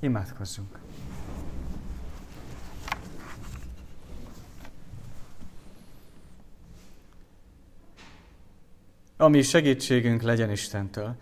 Imádkozzunk! 0.00 0.78
Ami 9.16 9.42
segítségünk 9.42 10.22
legyen 10.22 10.50
Istentől, 10.50 11.14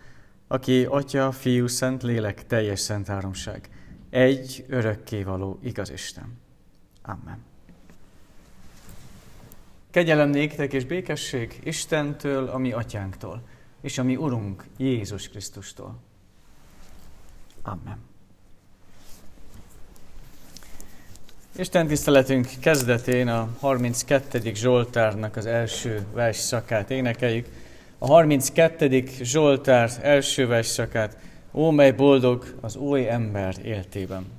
aki 0.47 0.85
Atya, 0.85 1.31
Fiú, 1.31 1.67
Szent 1.67 2.03
Lélek, 2.03 2.47
teljes 2.47 2.79
szent 2.79 3.07
háromság, 3.07 3.69
egy 4.09 4.65
örökkévaló 4.67 5.59
igaz 5.63 5.91
Isten. 5.91 6.37
Amen. 7.01 7.43
Kegyelem 9.91 10.29
néktek 10.29 10.73
és 10.73 10.85
békesség 10.85 11.59
Istentől, 11.63 12.47
ami 12.47 12.71
atyánktól, 12.71 13.47
és 13.81 13.97
ami 13.97 14.15
Urunk 14.15 14.65
Jézus 14.77 15.29
Krisztustól. 15.29 15.99
Amen. 17.61 18.08
Isten 21.57 21.87
tiszteletünk 21.87 22.47
kezdetén 22.61 23.27
a 23.27 23.49
32. 23.59 24.53
Zsoltárnak 24.53 25.35
az 25.35 25.45
első 25.45 26.05
vers 26.13 26.37
szakát 26.37 26.91
énekeljük. 26.91 27.47
A 27.97 28.05
32. 28.07 29.03
Zsoltár 29.21 29.91
első 30.01 30.47
vers 30.47 30.67
szakát, 30.67 31.17
Ó, 31.53 31.69
mely 31.71 31.91
boldog 31.91 32.55
az 32.61 32.75
új 32.75 33.09
ember 33.09 33.55
éltében. 33.63 34.38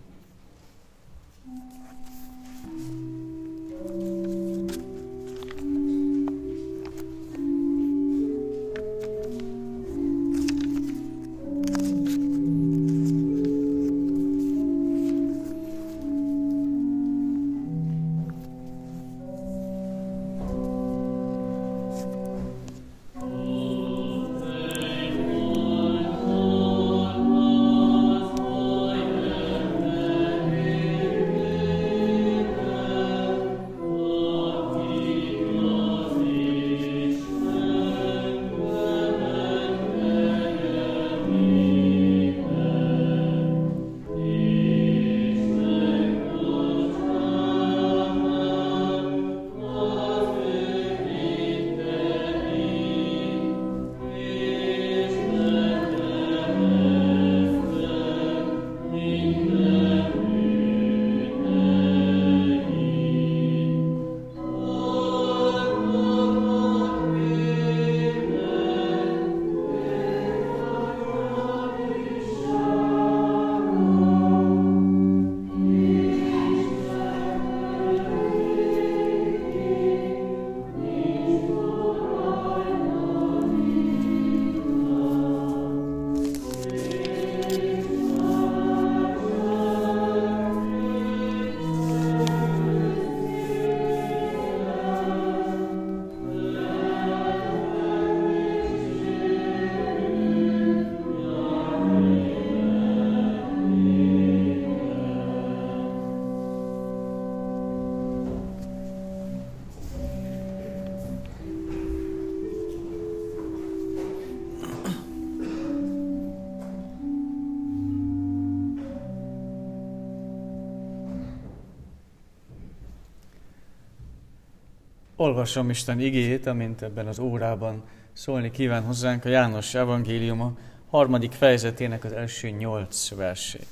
Olvasom 125.21 125.71
Isten 125.71 126.01
igét, 126.01 126.47
amint 126.47 126.83
ebben 126.83 127.07
az 127.07 127.19
órában 127.19 127.83
szólni 128.13 128.51
kíván 128.51 128.83
hozzánk 128.83 129.25
a 129.25 129.29
János 129.29 129.75
evangéliuma 129.75 130.53
harmadik 130.91 131.33
fejezetének 131.33 132.05
az 132.05 132.13
első 132.13 132.49
nyolc 132.49 133.15
versét. 133.15 133.69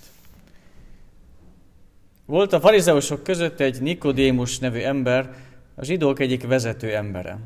Volt 2.25 2.53
a 2.53 2.60
farizeusok 2.60 3.22
között 3.22 3.60
egy 3.60 3.81
Nikodémus 3.81 4.58
nevű 4.58 4.78
ember, 4.78 5.34
a 5.75 5.84
zsidók 5.84 6.20
egyik 6.20 6.47
vezető 6.47 6.94
embere. 6.94 7.38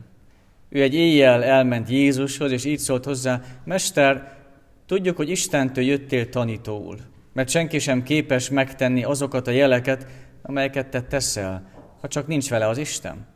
Ő 0.69 0.83
egy 0.83 0.95
éjjel 0.95 1.43
elment 1.45 1.89
Jézushoz, 1.89 2.53
és 2.53 2.65
így 2.65 2.79
szólt 2.79 3.05
hozzá, 3.05 3.41
Mester, 3.65 4.37
tudjuk, 4.87 5.17
hogy 5.17 5.31
Istentől 5.31 5.85
jöttél 5.85 6.29
tanítóul, 6.29 6.99
mert 7.33 7.49
senki 7.49 7.79
sem 7.79 8.03
képes 8.03 8.51
megtenni 8.51 9.05
azokat 9.05 9.47
a 9.47 9.51
jeleket, 9.51 10.07
amelyeket 10.43 10.87
te 10.87 11.03
teszel, 11.03 11.71
ha 12.01 12.09
csak 12.09 12.27
nincs 12.27 12.51
vele 12.51 12.69
az 12.69 12.79
Isten. 12.79 13.32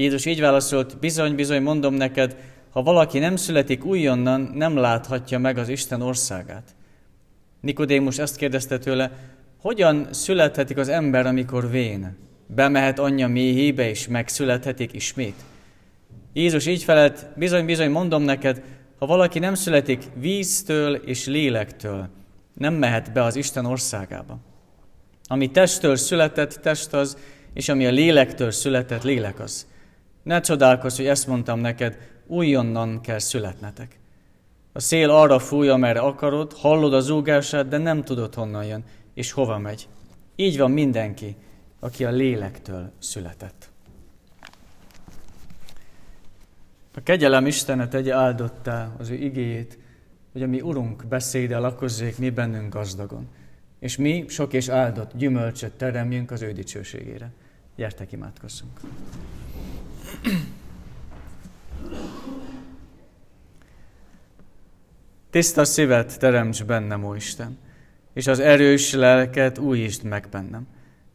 Jézus 0.00 0.24
így 0.24 0.40
válaszolt, 0.40 0.98
bizony, 0.98 1.34
bizony, 1.34 1.62
mondom 1.62 1.94
neked, 1.94 2.36
ha 2.70 2.82
valaki 2.82 3.18
nem 3.18 3.36
születik 3.36 3.84
újonnan, 3.84 4.40
nem 4.54 4.76
láthatja 4.76 5.38
meg 5.38 5.58
az 5.58 5.68
Isten 5.68 6.02
országát. 6.02 6.74
Nikodémus 7.60 8.18
ezt 8.18 8.36
kérdezte 8.36 8.78
tőle, 8.78 9.12
hogyan 9.60 10.08
születhetik 10.10 10.76
az 10.76 10.88
ember, 10.88 11.26
amikor 11.26 11.70
vén? 11.70 12.16
Bemehet 12.46 12.98
anyja 12.98 13.28
méhébe, 13.28 13.88
és 13.88 14.08
megszülethetik 14.08 14.92
ismét? 14.92 15.44
Jézus 16.32 16.66
így 16.66 16.82
felelt, 16.82 17.26
bizony, 17.36 17.64
bizony, 17.64 17.90
mondom 17.90 18.22
neked, 18.22 18.62
ha 18.98 19.06
valaki 19.06 19.38
nem 19.38 19.54
születik 19.54 20.02
víztől 20.14 20.94
és 20.94 21.26
lélektől, 21.26 22.08
nem 22.54 22.74
mehet 22.74 23.12
be 23.12 23.22
az 23.22 23.36
Isten 23.36 23.64
országába. 23.64 24.38
Ami 25.24 25.50
testtől 25.50 25.96
született, 25.96 26.52
test 26.52 26.92
az, 26.92 27.16
és 27.54 27.68
ami 27.68 27.86
a 27.86 27.90
lélektől 27.90 28.50
született, 28.50 29.02
lélek 29.02 29.40
az. 29.40 29.66
Ne 30.28 30.40
csodálkozz, 30.40 30.96
hogy 30.96 31.06
ezt 31.06 31.26
mondtam 31.26 31.60
neked, 31.60 31.98
újonnan 32.26 33.00
kell 33.00 33.18
születnetek. 33.18 33.98
A 34.72 34.80
szél 34.80 35.10
arra 35.10 35.38
fúj, 35.38 35.68
amerre 35.68 36.00
akarod, 36.00 36.52
hallod 36.52 36.94
a 36.94 37.00
zúgását, 37.00 37.68
de 37.68 37.78
nem 37.78 38.04
tudod 38.04 38.34
honnan 38.34 38.64
jön, 38.64 38.84
és 39.14 39.32
hova 39.32 39.58
megy. 39.58 39.88
Így 40.36 40.58
van 40.58 40.70
mindenki, 40.70 41.36
aki 41.80 42.04
a 42.04 42.10
lélektől 42.10 42.90
született. 42.98 43.68
A 46.94 47.02
kegyelem 47.02 47.46
Istene 47.46 47.88
tegye 47.88 48.14
áldottá 48.14 48.94
az 48.98 49.08
ő 49.08 49.14
igéjét, 49.14 49.78
hogy 50.32 50.42
a 50.42 50.46
mi 50.46 50.60
Urunk 50.60 51.06
beszéde 51.06 51.58
lakozzék 51.58 52.18
mi 52.18 52.30
bennünk 52.30 52.72
gazdagon, 52.72 53.28
és 53.78 53.96
mi 53.96 54.24
sok 54.28 54.52
és 54.52 54.68
áldott 54.68 55.10
gyümölcsöt 55.14 55.72
teremjünk 55.72 56.30
az 56.30 56.42
ő 56.42 56.52
dicsőségére. 56.52 57.30
Gyertek, 57.76 58.12
imádkozzunk! 58.12 58.80
Tiszta 65.30 65.64
szívet 65.64 66.18
teremts 66.18 66.64
bennem, 66.64 67.04
ó 67.04 67.14
Isten, 67.14 67.58
és 68.12 68.26
az 68.26 68.38
erős 68.38 68.92
lelket 68.92 69.58
újítsd 69.58 70.04
meg 70.04 70.28
bennem. 70.30 70.66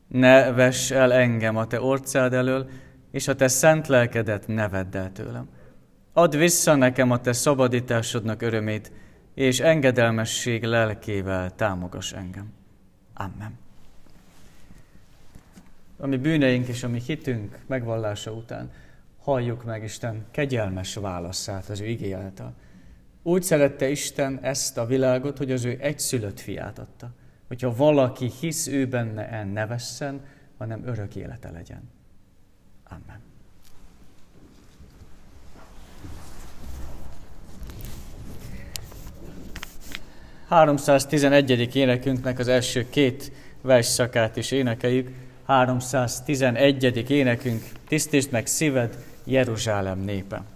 Ne 0.07 0.51
vess 0.51 0.91
el 0.91 1.13
engem 1.13 1.57
a 1.57 1.67
te 1.67 1.81
orcád 1.81 2.33
elől, 2.33 2.69
és 3.11 3.27
a 3.27 3.35
te 3.35 3.47
szent 3.47 3.87
lelkedet 3.87 4.47
ne 4.47 4.69
vedd 4.69 4.97
el 4.97 5.11
tőlem. 5.11 5.49
Add 6.13 6.37
vissza 6.37 6.75
nekem 6.75 7.11
a 7.11 7.21
te 7.21 7.33
szabadításodnak 7.33 8.41
örömét, 8.41 8.91
és 9.33 9.59
engedelmesség 9.59 10.63
lelkével 10.63 11.55
támogass 11.55 12.11
engem. 12.11 12.53
Amen. 13.13 13.62
Ami 16.03 16.17
bűneink 16.17 16.67
és 16.67 16.83
ami 16.83 17.01
hitünk 17.05 17.57
megvallása 17.67 18.31
után, 18.31 18.71
halljuk 19.19 19.63
meg 19.63 19.83
Isten 19.83 20.25
kegyelmes 20.31 20.95
válaszát 20.95 21.69
az 21.69 21.79
ő 21.79 21.85
igé 21.85 22.11
által. 22.11 22.53
Úgy 23.21 23.43
szerette 23.43 23.89
Isten 23.89 24.39
ezt 24.41 24.77
a 24.77 24.85
világot, 24.85 25.37
hogy 25.37 25.51
az 25.51 25.65
ő 25.65 25.77
egyszülött 25.81 26.39
fiát 26.39 26.79
adta, 26.79 27.09
hogyha 27.47 27.75
valaki 27.75 28.31
hisz 28.39 28.67
ő 28.67 28.87
benne, 28.87 29.29
el 29.29 29.45
ne 29.45 29.65
vesszen, 29.65 30.25
hanem 30.57 30.85
örök 30.85 31.15
élete 31.15 31.51
legyen. 31.51 31.89
Amen. 32.89 33.21
...311. 40.49 41.73
énekünknek 41.73 42.39
az 42.39 42.47
első 42.47 42.89
két 42.89 43.31
versszakát 43.61 44.35
is 44.35 44.51
énekeljük. 44.51 45.23
311. 45.53 47.09
énekünk, 47.09 47.63
tisztítsd 47.87 48.31
meg 48.31 48.47
szíved, 48.47 48.97
Jeruzsálem 49.23 49.99
népe. 49.99 50.52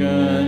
good. 0.00 0.39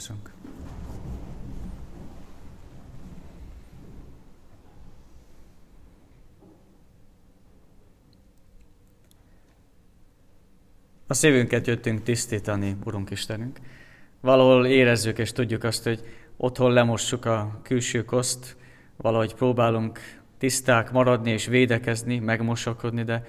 Imádkozzunk. 0.00 0.32
A 11.06 11.14
szívünket 11.14 11.66
jöttünk 11.66 12.02
tisztítani, 12.02 12.76
Urunk 12.84 13.10
Istenünk. 13.10 13.58
Valahol 14.20 14.66
érezzük 14.66 15.18
és 15.18 15.32
tudjuk 15.32 15.64
azt, 15.64 15.84
hogy 15.84 16.04
otthon 16.36 16.72
lemossuk 16.72 17.24
a 17.24 17.60
külső 17.62 18.04
koszt, 18.04 18.56
valahogy 18.96 19.34
próbálunk 19.34 19.98
tiszták 20.38 20.92
maradni 20.92 21.30
és 21.30 21.46
védekezni, 21.46 22.18
megmosakodni, 22.18 23.02
de 23.02 23.24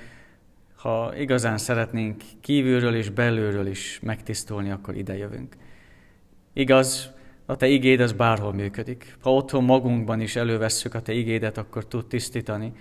ha 0.75 1.15
igazán 1.17 1.57
szeretnénk 1.57 2.21
kívülről 2.41 2.95
és 2.95 3.09
belülről 3.09 3.67
is 3.67 3.99
megtisztulni, 4.01 4.71
akkor 4.71 4.95
ide 4.95 5.17
jövünk. 5.17 5.55
Igaz, 6.53 7.11
a 7.45 7.55
Te 7.55 7.67
igéd 7.67 7.99
az 7.99 8.13
bárhol 8.13 8.53
működik. 8.53 9.17
Ha 9.21 9.33
otthon 9.33 9.63
magunkban 9.63 10.21
is 10.21 10.35
elővesszük 10.35 10.93
a 10.93 11.01
Te 11.01 11.13
igédet, 11.13 11.57
akkor 11.57 11.87
tud 11.87 12.07
tisztítani. 12.07 12.71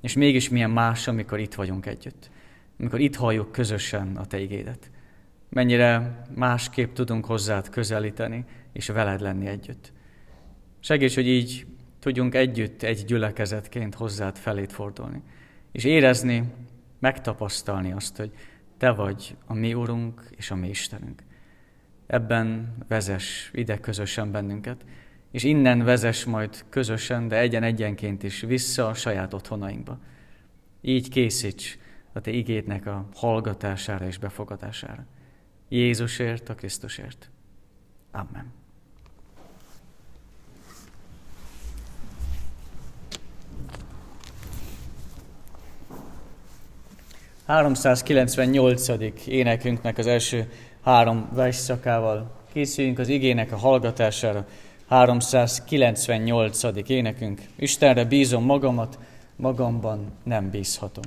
És 0.00 0.14
mégis 0.14 0.48
milyen 0.48 0.70
más, 0.70 1.08
amikor 1.08 1.38
itt 1.38 1.54
vagyunk 1.54 1.86
együtt. 1.86 2.30
Amikor 2.78 3.00
itt 3.00 3.14
halljuk 3.14 3.52
közösen 3.52 4.16
a 4.16 4.26
Te 4.26 4.40
igédet. 4.40 4.90
Mennyire 5.48 6.22
másképp 6.34 6.92
tudunk 6.92 7.24
hozzád 7.24 7.68
közelíteni, 7.68 8.44
és 8.72 8.86
veled 8.86 9.20
lenni 9.20 9.46
együtt. 9.46 9.92
Segíts, 10.80 11.14
hogy 11.14 11.28
így 11.28 11.66
tudjunk 11.98 12.34
együtt 12.34 12.82
egy 12.82 13.04
gyülekezetként 13.04 13.94
hozzád 13.94 14.36
felét 14.36 14.72
fordulni. 14.72 15.22
És 15.72 15.84
érezni, 15.84 16.44
megtapasztalni 16.98 17.92
azt, 17.92 18.16
hogy 18.16 18.30
Te 18.78 18.90
vagy 18.90 19.36
a 19.46 19.54
mi 19.54 19.74
Urunk 19.74 20.22
és 20.36 20.50
a 20.50 20.54
mi 20.54 20.68
Istenünk 20.68 21.26
ebben 22.08 22.76
vezes 22.88 23.50
ide 23.52 23.78
közösen 23.78 24.30
bennünket, 24.30 24.84
és 25.30 25.42
innen 25.42 25.84
vezes 25.84 26.24
majd 26.24 26.64
közösen, 26.68 27.28
de 27.28 27.38
egyen-egyenként 27.38 28.22
is 28.22 28.40
vissza 28.40 28.86
a 28.86 28.94
saját 28.94 29.34
otthonainkba. 29.34 29.98
Így 30.80 31.08
készíts 31.08 31.78
a 32.12 32.20
Te 32.20 32.30
igédnek 32.30 32.86
a 32.86 33.08
hallgatására 33.14 34.06
és 34.06 34.18
befogadására. 34.18 35.04
Jézusért, 35.68 36.48
a 36.48 36.54
Krisztusért. 36.54 37.30
Amen. 38.10 38.52
...398. 47.48 49.26
énekünknek 49.26 49.98
az 49.98 50.06
első 50.06 50.50
három 50.88 51.28
versszakával 51.34 52.30
készüljünk 52.52 52.98
az 52.98 53.08
igének 53.08 53.52
a 53.52 53.56
hallgatására. 53.56 54.46
398. 54.88 56.88
énekünk. 56.88 57.40
Istenre 57.56 58.04
bízom 58.04 58.44
magamat, 58.44 58.98
magamban 59.36 60.12
nem 60.22 60.50
bízhatom. 60.50 61.04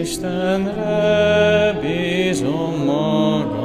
Istenre 0.00 1.78
bízom 1.80 2.84
magam, 2.84 3.61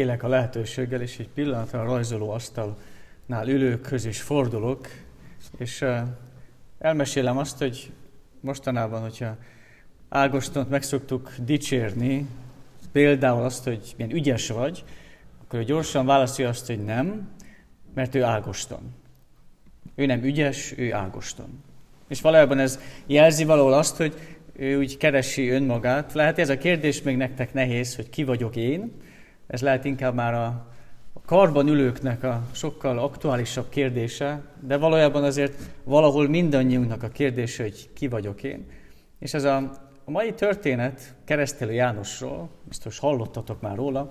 élek 0.00 0.22
a 0.22 0.28
lehetőséggel, 0.28 1.00
és 1.00 1.18
egy 1.18 1.28
pillanatra 1.28 1.80
a 1.80 1.84
rajzoló 1.84 2.30
asztalnál 2.30 3.48
ülőkhöz 3.48 4.04
is 4.04 4.20
fordulok, 4.20 4.88
és 5.58 5.84
elmesélem 6.78 7.38
azt, 7.38 7.58
hogy 7.58 7.92
mostanában, 8.40 9.00
hogyha 9.00 9.36
Ágostont 10.08 10.70
meg 10.70 10.82
szoktuk 10.82 11.34
dicsérni, 11.44 12.26
például 12.92 13.42
azt, 13.42 13.64
hogy 13.64 13.94
milyen 13.96 14.12
ügyes 14.12 14.48
vagy, 14.48 14.84
akkor 15.42 15.58
ő 15.58 15.64
gyorsan 15.64 16.06
válaszolja 16.06 16.50
azt, 16.50 16.66
hogy 16.66 16.84
nem, 16.84 17.28
mert 17.94 18.14
ő 18.14 18.22
Ágoston. 18.22 18.94
Ő 19.94 20.06
nem 20.06 20.22
ügyes, 20.22 20.74
ő 20.76 20.94
Ágoston. 20.94 21.62
És 22.08 22.20
valójában 22.20 22.58
ez 22.58 22.80
jelzi 23.06 23.44
valahol 23.44 23.72
azt, 23.72 23.96
hogy 23.96 24.14
ő 24.52 24.78
úgy 24.78 24.96
keresi 24.96 25.48
önmagát. 25.48 26.12
Lehet 26.12 26.38
ez 26.38 26.48
a 26.48 26.58
kérdés 26.58 27.02
még 27.02 27.16
nektek 27.16 27.52
nehéz, 27.52 27.96
hogy 27.96 28.10
ki 28.10 28.24
vagyok 28.24 28.56
én. 28.56 28.92
Ez 29.50 29.60
lehet 29.60 29.84
inkább 29.84 30.14
már 30.14 30.34
a, 30.34 30.46
a 31.12 31.20
karban 31.24 31.68
ülőknek 31.68 32.22
a 32.22 32.42
sokkal 32.52 32.98
aktuálisabb 32.98 33.68
kérdése, 33.68 34.42
de 34.60 34.76
valójában 34.76 35.24
azért 35.24 35.54
valahol 35.84 36.28
mindannyiunknak 36.28 37.02
a 37.02 37.08
kérdése, 37.08 37.62
hogy 37.62 37.90
ki 37.94 38.08
vagyok 38.08 38.42
én. 38.42 38.66
És 39.18 39.34
ez 39.34 39.44
a, 39.44 39.56
a 40.04 40.10
mai 40.10 40.32
történet 40.32 41.14
keresztelő 41.24 41.72
Jánosról, 41.72 42.48
biztos 42.64 42.98
hallottatok 42.98 43.60
már 43.60 43.76
róla, 43.76 44.10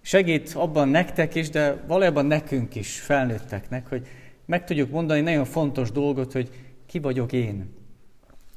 segít 0.00 0.52
abban 0.54 0.88
nektek 0.88 1.34
is, 1.34 1.50
de 1.50 1.84
valójában 1.86 2.26
nekünk 2.26 2.74
is, 2.74 3.00
felnőtteknek, 3.00 3.88
hogy 3.88 4.06
meg 4.44 4.64
tudjuk 4.64 4.90
mondani 4.90 5.20
nagyon 5.20 5.44
fontos 5.44 5.90
dolgot, 5.90 6.32
hogy 6.32 6.50
ki 6.86 6.98
vagyok 6.98 7.32
én. 7.32 7.74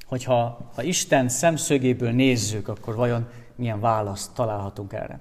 Hogyha 0.05 0.71
ha 0.75 0.83
Isten 0.83 1.29
szemszögéből 1.29 2.11
nézzük, 2.11 2.67
akkor 2.67 2.95
vajon 2.95 3.27
milyen 3.55 3.79
választ 3.79 4.33
találhatunk 4.33 4.93
erre. 4.93 5.19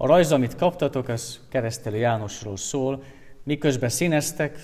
A 0.00 0.06
rajz, 0.06 0.32
amit 0.32 0.56
kaptatok, 0.56 1.08
az 1.08 1.40
keresztelő 1.48 1.96
Jánosról 1.96 2.56
szól, 2.56 3.02
miközben 3.42 3.88
színeztek, 3.88 4.58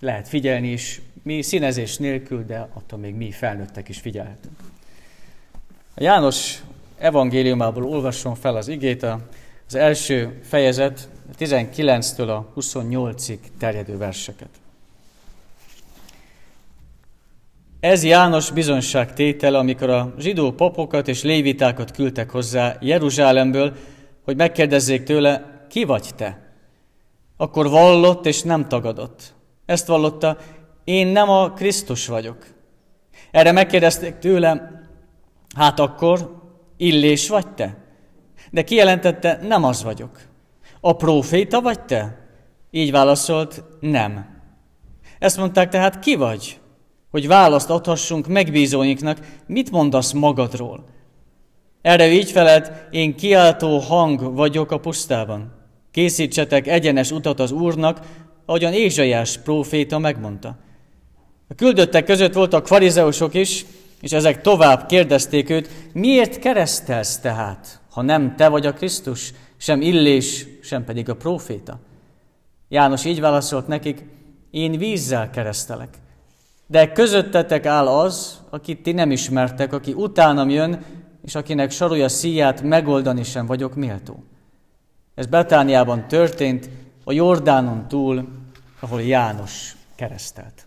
lehet 0.00 0.28
figyelni 0.28 0.68
is, 0.68 1.00
mi 1.22 1.42
színezés 1.42 1.96
nélkül, 1.96 2.44
de 2.44 2.68
attól 2.74 2.98
még 2.98 3.14
mi 3.14 3.30
felnőttek 3.30 3.88
is 3.88 3.98
figyelhetünk. 3.98 4.58
A 5.94 6.02
János 6.02 6.58
evangéliumából 6.98 7.84
olvasom 7.84 8.34
fel 8.34 8.56
az 8.56 8.68
igét, 8.68 9.02
az 9.66 9.74
első 9.74 10.40
fejezet 10.42 11.08
19-től 11.38 12.28
a 12.28 12.52
28-ig 12.60 13.38
terjedő 13.58 13.96
verseket. 13.96 14.48
Ez 17.80 18.04
János 18.04 18.50
bizonságtétele, 18.50 19.58
amikor 19.58 19.90
a 19.90 20.14
zsidó 20.18 20.52
papokat 20.52 21.08
és 21.08 21.22
lévitákat 21.22 21.90
küldtek 21.90 22.30
hozzá 22.30 22.76
Jeruzsálemből, 22.80 23.76
hogy 24.30 24.38
megkérdezzék 24.38 25.02
tőle, 25.02 25.64
ki 25.68 25.84
vagy 25.84 26.10
te? 26.16 26.52
Akkor 27.36 27.68
vallott 27.68 28.26
és 28.26 28.42
nem 28.42 28.68
tagadott. 28.68 29.34
Ezt 29.66 29.86
vallotta, 29.86 30.36
én 30.84 31.06
nem 31.06 31.30
a 31.30 31.52
Krisztus 31.52 32.06
vagyok. 32.06 32.46
Erre 33.30 33.52
megkérdezték 33.52 34.18
tőle, 34.18 34.82
hát 35.56 35.80
akkor 35.80 36.42
illés 36.76 37.28
vagy 37.28 37.48
te? 37.48 37.76
De 38.50 38.62
kijelentette, 38.64 39.38
nem 39.42 39.64
az 39.64 39.82
vagyok. 39.82 40.20
A 40.80 40.92
próféta 40.92 41.60
vagy 41.60 41.80
te? 41.80 42.28
Így 42.70 42.90
válaszolt, 42.90 43.64
nem. 43.80 44.40
Ezt 45.18 45.36
mondták 45.36 45.68
tehát, 45.68 45.98
ki 45.98 46.14
vagy? 46.14 46.60
hogy 47.10 47.26
választ 47.26 47.70
adhassunk 47.70 48.26
megbízóinknak, 48.26 49.18
mit 49.46 49.70
mondasz 49.70 50.12
magadról? 50.12 50.84
Erre 51.82 52.08
így 52.08 52.30
feled, 52.30 52.86
én 52.90 53.16
kiáltó 53.16 53.78
hang 53.78 54.34
vagyok 54.34 54.70
a 54.70 54.80
pusztában. 54.80 55.52
Készítsetek 55.90 56.66
egyenes 56.66 57.10
utat 57.10 57.40
az 57.40 57.50
Úrnak, 57.50 58.00
ahogyan 58.46 58.72
Ézsaiás 58.72 59.38
próféta 59.38 59.98
megmondta. 59.98 60.56
A 61.48 61.54
küldöttek 61.54 62.04
között 62.04 62.32
voltak 62.32 62.66
farizeusok 62.66 63.34
is, 63.34 63.66
és 64.00 64.12
ezek 64.12 64.40
tovább 64.40 64.86
kérdezték 64.86 65.50
őt, 65.50 65.70
miért 65.92 66.38
keresztelsz 66.38 67.18
tehát, 67.18 67.80
ha 67.90 68.02
nem 68.02 68.36
te 68.36 68.48
vagy 68.48 68.66
a 68.66 68.72
Krisztus, 68.72 69.32
sem 69.56 69.80
Illés, 69.80 70.46
sem 70.62 70.84
pedig 70.84 71.08
a 71.08 71.16
próféta? 71.16 71.78
János 72.68 73.04
így 73.04 73.20
válaszolt 73.20 73.66
nekik, 73.66 74.04
én 74.50 74.78
vízzel 74.78 75.30
keresztelek, 75.30 75.88
de 76.66 76.92
közöttetek 76.92 77.66
áll 77.66 77.86
az, 77.86 78.40
akit 78.50 78.82
ti 78.82 78.92
nem 78.92 79.10
ismertek, 79.10 79.72
aki 79.72 79.92
utánam 79.92 80.50
jön, 80.50 80.84
és 81.24 81.34
akinek 81.34 81.70
sarolja 81.70 82.08
szíját 82.08 82.62
megoldani 82.62 83.22
sem 83.22 83.46
vagyok 83.46 83.74
méltó. 83.74 84.24
Ez 85.14 85.26
Betániában 85.26 86.08
történt, 86.08 86.70
a 87.04 87.12
Jordánon 87.12 87.88
túl, 87.88 88.28
ahol 88.80 89.02
János 89.02 89.76
keresztelt. 89.94 90.66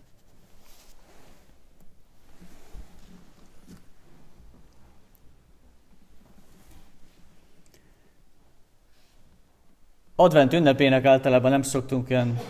Advent 10.16 10.52
ünnepének 10.52 11.04
általában 11.04 11.50
nem 11.50 11.62
szoktunk 11.62 12.10
olyan 12.10 12.40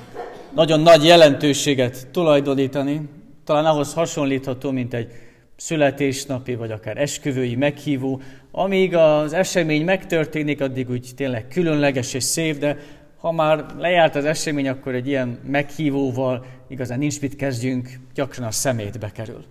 nagyon 0.55 0.81
nagy 0.81 1.05
jelentőséget 1.05 2.09
tulajdonítani, 2.11 3.09
talán 3.45 3.67
ahhoz 3.67 3.95
hasonlítható, 3.95 4.71
mint 4.71 4.95
egy 4.95 5.13
születésnapi, 5.57 6.55
vagy 6.55 6.71
akár 6.71 6.97
esküvői 6.97 7.57
meghívó. 7.57 8.21
Amíg 8.51 8.97
az 8.97 9.33
esemény 9.33 9.85
megtörténik, 9.85 10.61
addig 10.61 10.91
úgy 10.91 11.11
tényleg 11.17 11.49
különleges 11.49 12.15
és 12.15 12.23
szép, 12.23 12.59
de 12.59 12.77
ha 13.19 13.33
már 13.33 13.65
lejárt 13.79 14.15
az 14.15 14.25
esemény, 14.25 14.69
akkor 14.69 14.95
egy 14.95 15.07
ilyen 15.07 15.39
meghívóval 15.47 16.45
igazán 16.69 16.99
nincs 16.99 17.21
mit 17.21 17.37
kezdjünk, 17.37 17.91
gyakran 18.15 18.47
a 18.47 18.51
szemétbe 18.51 19.11
kerül. 19.13 19.45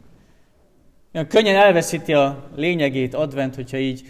Olyan 1.13 1.27
könnyen 1.27 1.55
elveszíti 1.55 2.13
a 2.13 2.49
lényegét 2.55 3.13
advent, 3.13 3.55
hogyha 3.55 3.77
így 3.77 4.01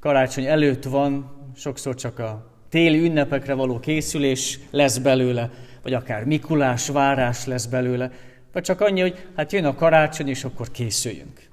karácsony 0.00 0.44
előtt 0.44 0.84
van, 0.84 1.30
sokszor 1.56 1.94
csak 1.94 2.18
a 2.18 2.50
téli 2.68 3.04
ünnepekre 3.04 3.54
való 3.54 3.78
készülés 3.78 4.58
lesz 4.70 4.98
belőle, 4.98 5.50
vagy 5.82 5.94
akár 5.94 6.24
Mikulás 6.24 6.88
várás 6.88 7.46
lesz 7.46 7.66
belőle, 7.66 8.10
vagy 8.56 8.64
csak 8.64 8.80
annyi, 8.80 9.00
hogy 9.00 9.26
hát 9.36 9.52
jön 9.52 9.64
a 9.64 9.74
karácsony, 9.74 10.28
és 10.28 10.44
akkor 10.44 10.70
készüljünk. 10.70 11.48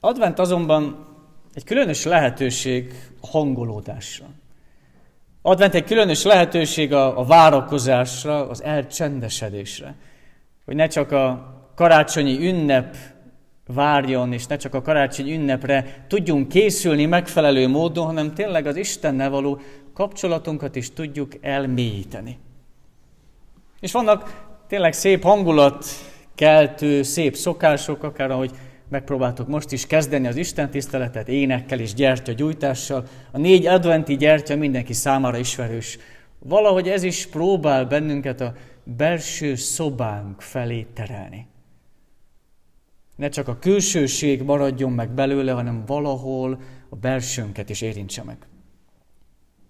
Advent 0.00 0.38
azonban 0.38 1.06
egy 1.54 1.64
különös 1.64 2.04
lehetőség 2.04 2.94
a 3.20 3.26
hangolódásra. 3.26 4.26
Advent 5.42 5.74
egy 5.74 5.84
különös 5.84 6.22
lehetőség 6.22 6.92
a, 6.92 7.18
a 7.18 7.24
várakozásra, 7.24 8.48
az 8.48 8.62
elcsendesedésre. 8.62 9.94
Hogy 10.64 10.74
ne 10.74 10.86
csak 10.86 11.12
a 11.12 11.54
karácsonyi 11.74 12.48
ünnep 12.48 12.96
várjon, 13.66 14.32
és 14.32 14.46
ne 14.46 14.56
csak 14.56 14.74
a 14.74 14.82
karácsony 14.82 15.30
ünnepre 15.30 16.04
tudjunk 16.08 16.48
készülni 16.48 17.06
megfelelő 17.06 17.68
módon, 17.68 18.06
hanem 18.06 18.34
tényleg 18.34 18.66
az 18.66 18.76
Istennel 18.76 19.30
való 19.30 19.60
kapcsolatunkat 19.94 20.76
is 20.76 20.92
tudjuk 20.92 21.32
elmélyíteni. 21.40 22.38
És 23.80 23.92
vannak 23.92 24.46
tényleg 24.68 24.92
szép 24.92 25.22
hangulat 25.22 25.84
keltő, 26.34 27.02
szép 27.02 27.36
szokások, 27.36 28.02
akár 28.02 28.30
ahogy 28.30 28.50
megpróbáltok 28.88 29.48
most 29.48 29.72
is 29.72 29.86
kezdeni 29.86 30.26
az 30.26 30.36
Isten 30.36 30.70
tiszteletet 30.70 31.28
énekkel 31.28 31.80
és 31.80 31.94
gyertyagyújtással. 31.94 33.04
A 33.32 33.38
négy 33.38 33.66
adventi 33.66 34.16
gyertya 34.16 34.56
mindenki 34.56 34.92
számára 34.92 35.36
ismerős. 35.36 35.98
Valahogy 36.38 36.88
ez 36.88 37.02
is 37.02 37.26
próbál 37.26 37.84
bennünket 37.84 38.40
a 38.40 38.52
belső 38.84 39.54
szobánk 39.54 40.40
felé 40.40 40.86
terelni. 40.94 41.46
Ne 43.16 43.28
csak 43.28 43.48
a 43.48 43.58
külsőség 43.58 44.42
maradjon 44.42 44.92
meg 44.92 45.10
belőle, 45.10 45.52
hanem 45.52 45.84
valahol 45.86 46.60
a 46.88 46.96
belsőnket 46.96 47.70
is 47.70 47.80
érintse 47.80 48.22
meg. 48.22 48.36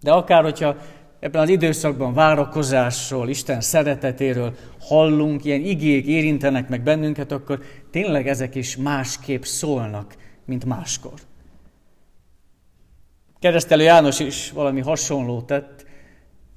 De 0.01 0.13
akár, 0.13 0.43
hogyha 0.43 0.77
ebben 1.21 1.43
az 1.43 1.49
időszakban 1.49 2.15
várakozásról, 2.15 3.29
Isten 3.29 3.61
szeretetéről 3.61 4.55
hallunk, 4.81 5.45
ilyen 5.45 5.65
igék 5.65 6.07
érintenek 6.07 6.69
meg 6.69 6.83
bennünket, 6.83 7.33
akkor 7.33 7.63
tényleg 7.91 8.29
ezek 8.29 8.55
is 8.55 8.77
másképp 8.77 9.43
szólnak, 9.43 10.15
mint 10.45 10.65
máskor. 10.65 11.13
Keresztelő 13.39 13.83
János 13.83 14.21
is 14.21 14.51
valami 14.51 14.81
hasonló 14.81 15.41
tett, 15.41 15.87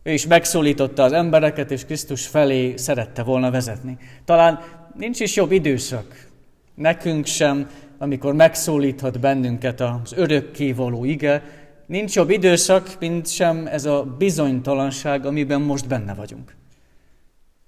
ő 0.03 0.11
is 0.13 0.27
megszólította 0.27 1.03
az 1.03 1.11
embereket, 1.11 1.71
és 1.71 1.85
Krisztus 1.85 2.27
felé 2.27 2.75
szerette 2.75 3.23
volna 3.23 3.51
vezetni. 3.51 3.97
Talán 4.25 4.59
nincs 4.97 5.19
is 5.19 5.35
jobb 5.35 5.51
időszak, 5.51 6.27
nekünk 6.75 7.25
sem, 7.25 7.69
amikor 7.97 8.33
megszólíthat 8.33 9.19
bennünket 9.19 9.81
az 9.81 10.13
örökkévaló 10.15 11.05
ige, 11.05 11.43
Nincs 11.91 12.15
jobb 12.15 12.29
időszak, 12.29 12.95
mint 12.99 13.27
sem 13.27 13.67
ez 13.67 13.85
a 13.85 14.03
bizonytalanság, 14.17 15.25
amiben 15.25 15.61
most 15.61 15.87
benne 15.87 16.13
vagyunk. 16.13 16.55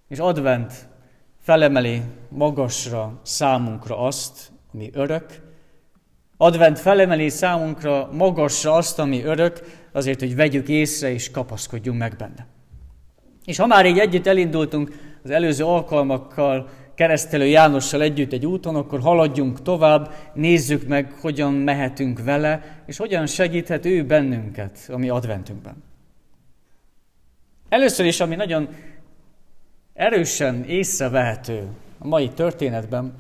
És 0.08 0.20
advent 0.20 0.74
felemeli 1.42 2.02
magasra 2.30 3.20
számunkra 3.24 3.98
azt, 3.98 4.52
ami 4.74 4.90
örök, 4.94 5.26
advent 6.38 6.80
felemeli 6.80 7.30
számunkra 7.30 8.10
magasra 8.12 8.74
azt, 8.74 9.00
ami 9.00 9.24
örök, 9.24 9.60
azért, 9.92 10.20
hogy 10.20 10.36
vegyük 10.36 10.68
észre 10.68 11.12
és 11.12 11.32
kapaszkodjunk 11.32 12.00
meg 12.00 12.16
benne. 12.16 12.48
És 13.46 13.58
ha 13.58 13.68
már 13.68 13.86
így 13.86 14.00
együtt 14.00 14.28
elindultunk 14.28 14.92
az 15.24 15.30
előző 15.30 15.64
alkalmakkal, 15.64 16.70
keresztelő 16.96 17.46
Jánossal 17.46 18.02
együtt 18.02 18.32
egy 18.32 18.46
úton, 18.46 18.76
akkor 18.76 19.00
haladjunk 19.00 19.62
tovább, 19.62 20.14
nézzük 20.34 20.88
meg, 20.88 21.12
hogyan 21.12 21.54
mehetünk 21.54 22.24
vele, 22.24 22.82
és 22.86 22.98
hogyan 22.98 23.26
segíthet 23.28 23.86
ő 23.86 24.06
bennünket 24.06 24.90
a 24.92 24.98
mi 24.98 25.10
adventünkben. 25.10 25.84
Először 27.70 28.06
is, 28.06 28.20
ami 28.20 28.36
nagyon 28.36 28.70
erősen 29.94 30.64
észrevehető 30.64 31.68
a 31.98 32.08
mai 32.08 32.30
történetben, 32.30 33.14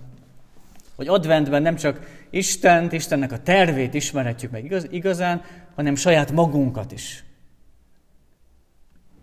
hogy 0.96 1.08
adventben 1.08 1.62
nem 1.62 1.76
csak 1.76 2.26
Istent, 2.30 2.92
Istennek 2.92 3.32
a 3.32 3.40
tervét 3.40 3.94
ismerhetjük 3.94 4.52
meg 4.52 4.64
igaz, 4.64 4.88
igazán, 4.90 5.42
hanem 5.76 5.96
saját 5.96 6.32
magunkat 6.32 6.92
is. 6.92 7.24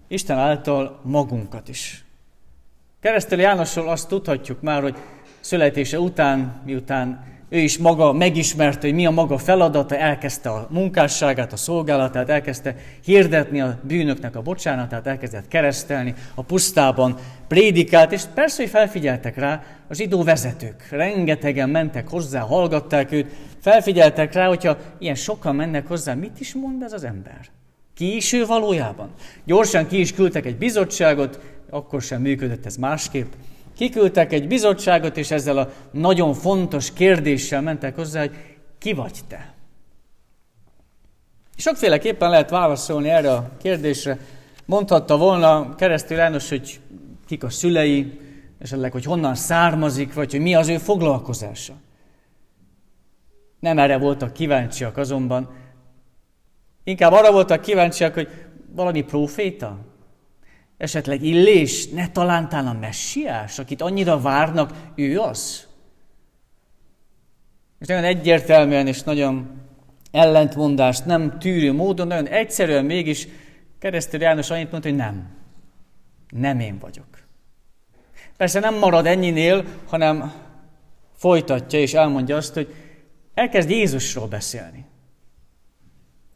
Isten 0.09 0.39
által 0.39 1.01
magunkat 1.03 1.69
is. 1.69 2.05
Keresztelő 3.01 3.43
Jánosról 3.43 3.89
azt 3.89 4.09
tudhatjuk 4.09 4.61
már, 4.61 4.83
hogy 4.83 4.95
születése 5.41 5.99
után, 6.01 6.63
miután 6.65 7.25
ő 7.49 7.59
is 7.59 7.79
maga 7.79 8.13
megismerte, 8.13 8.87
hogy 8.87 8.95
mi 8.95 9.07
a 9.07 9.11
maga 9.11 9.39
feladata, 9.39 9.97
elkezdte 9.97 10.49
a 10.51 10.67
munkásságát, 10.71 11.53
a 11.53 11.57
szolgálatát, 11.57 12.29
elkezdte 12.29 12.77
hirdetni 13.05 13.61
a 13.61 13.79
bűnöknek 13.83 14.37
a 14.37 14.43
bocsánatát, 14.43 15.07
elkezdett 15.07 15.49
keresztelni, 15.49 16.15
a 16.35 16.43
pusztában 16.43 17.17
prédikált, 17.49 18.13
és 18.13 18.23
persze, 18.35 18.63
hogy 18.63 18.71
felfigyeltek 18.71 19.37
rá 19.37 19.63
a 19.89 19.95
zsidó 19.95 20.23
vezetők. 20.23 20.89
Rengetegen 20.91 21.71
mentek 21.71 22.09
hozzá, 22.09 22.41
hallgatták 22.41 23.13
őt, 23.13 23.33
felfigyeltek 23.61 24.33
rá, 24.33 24.47
hogyha 24.47 24.77
ilyen 24.99 25.15
sokan 25.15 25.55
mennek 25.55 25.87
hozzá, 25.87 26.15
mit 26.15 26.41
is 26.41 26.55
mond 26.55 26.83
ez 26.83 26.93
az 26.93 27.05
ember? 27.05 27.41
Ki 27.95 28.17
is 28.17 28.33
ő 28.33 28.47
valójában? 28.47 29.11
Gyorsan 29.45 29.87
ki 29.87 30.01
is 30.01 30.13
küldtek 30.15 30.47
egy 30.47 30.57
bizottságot, 30.57 31.41
akkor 31.71 32.03
sem 32.03 32.21
működött 32.21 32.67
ez 32.67 32.77
másképp. 32.77 33.33
Kiküldtek 33.77 34.33
egy 34.33 34.49
bizottságot, 34.49 35.17
és 35.17 35.31
ezzel 35.31 35.59
a 35.59 35.73
nagyon 35.91 36.35
fontos 36.35 36.93
kérdéssel 36.93 37.61
mentek 37.61 37.97
hozzá, 37.97 38.21
hogy 38.21 38.37
ki 38.79 38.93
vagy 38.93 39.19
te? 39.29 39.55
Sokféleképpen 41.57 42.31
lehet 42.31 42.51
válaszolni 42.51 43.09
erre 43.09 43.33
a 43.33 43.51
kérdésre. 43.63 44.19
Mondhatta 44.65 45.17
volna 45.17 45.75
keresztül 45.75 46.17
János, 46.17 46.49
hogy 46.49 46.81
kik 47.27 47.45
a 47.45 47.51
szülei, 47.51 48.21
esetleg, 48.59 48.93
hogy 48.93 49.05
honnan 49.05 49.35
származik, 49.35 50.15
vagy 50.15 50.31
hogy 50.31 50.41
mi 50.41 50.55
az 50.55 50.69
ő 50.69 50.79
foglalkozása. 50.79 51.75
Nem 53.61 53.79
erre 53.79 53.99
voltak 53.99 54.33
kíváncsiak 54.33 54.97
azonban. 54.97 55.51
Inkább 56.85 57.13
arra 57.13 57.33
voltak 57.33 57.61
kíváncsiak, 57.61 58.15
hogy 58.15 58.29
valami 58.73 59.03
proféta, 59.03 59.79
Esetleg 60.81 61.23
Illés, 61.23 61.89
ne 61.89 62.09
talántán 62.09 62.67
a 62.67 62.73
messiás, 62.73 63.59
akit 63.59 63.83
annyira 63.83 64.21
várnak, 64.21 64.73
ő 64.95 65.19
az? 65.19 65.67
És 67.79 67.87
nagyon 67.87 68.05
egyértelműen 68.05 68.87
és 68.87 69.03
nagyon 69.03 69.51
ellentmondást 70.11 71.05
nem 71.05 71.39
tűrő 71.39 71.73
módon, 71.73 72.07
nagyon 72.07 72.27
egyszerűen 72.27 72.85
mégis 72.85 73.29
keresztül 73.79 74.21
János 74.21 74.51
annyit 74.51 74.71
mondta, 74.71 74.89
hogy 74.89 74.99
nem. 74.99 75.29
Nem 76.29 76.61
én 76.61 76.79
vagyok. 76.79 77.25
Persze 78.37 78.61
nem 78.61 78.75
marad 78.75 79.07
ennyinél, 79.07 79.65
hanem 79.87 80.33
folytatja 81.17 81.79
és 81.79 81.95
elmondja 81.95 82.37
azt, 82.37 82.55
hogy 82.55 82.75
elkezd 83.35 83.71
Jézusról 83.71 84.27
beszélni. 84.27 84.85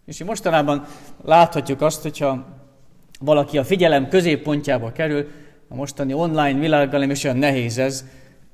És 0.06 0.24
mostanában 0.24 0.86
láthatjuk 1.22 1.80
azt, 1.80 2.02
hogyha 2.02 2.53
valaki 3.24 3.58
a 3.58 3.64
figyelem 3.64 4.08
középpontjába 4.08 4.92
kerül, 4.92 5.28
a 5.68 5.74
mostani 5.74 6.12
online 6.12 6.58
világgal 6.58 7.00
nem 7.00 7.10
is 7.10 7.24
olyan 7.24 7.36
nehéz 7.36 7.78
ez, 7.78 8.04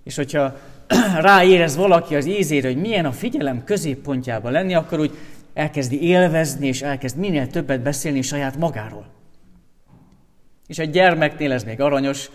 és 0.05 0.17
hogyha 0.17 0.57
ráérez 1.21 1.77
valaki 1.77 2.17
az 2.17 2.27
ízére, 2.27 2.69
hogy 2.69 2.81
milyen 2.81 3.05
a 3.05 3.13
figyelem 3.13 3.65
középpontjában 3.65 4.53
lenni, 4.53 4.75
akkor 4.75 5.01
úgy 5.01 5.19
elkezdi 5.55 6.03
élvezni, 6.03 6.67
és 6.67 6.83
elkezd 6.83 7.17
minél 7.17 7.47
többet 7.47 7.83
beszélni 7.83 8.23
saját 8.23 8.57
magáról. 8.57 9.07
És 10.67 10.79
egy 10.79 10.91
gyermeknél 10.91 11.53
ez 11.53 11.65
még 11.65 11.81
aranyos, 11.81 12.31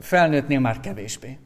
felnőttnél 0.00 0.60
már 0.60 0.80
kevésbé. 0.80 1.38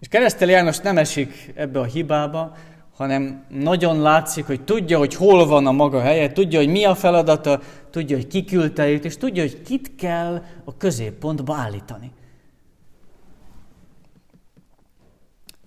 És 0.00 0.08
Keresztel 0.08 0.48
János 0.48 0.78
nem 0.78 0.98
esik 0.98 1.52
ebbe 1.54 1.78
a 1.78 1.84
hibába, 1.84 2.56
hanem 2.96 3.44
nagyon 3.48 4.00
látszik, 4.00 4.46
hogy 4.46 4.60
tudja, 4.60 4.98
hogy 4.98 5.14
hol 5.14 5.46
van 5.46 5.66
a 5.66 5.72
maga 5.72 6.00
helye, 6.00 6.32
tudja, 6.32 6.58
hogy 6.58 6.68
mi 6.68 6.84
a 6.84 6.94
feladata, 6.94 7.60
tudja, 7.96 8.16
hogy 8.16 8.26
ki 8.26 8.44
küldte 8.44 8.88
őt, 8.88 9.04
és 9.04 9.16
tudja, 9.16 9.42
hogy 9.42 9.62
kit 9.62 9.94
kell 9.94 10.44
a 10.64 10.76
középpontba 10.76 11.54
állítani. 11.54 12.10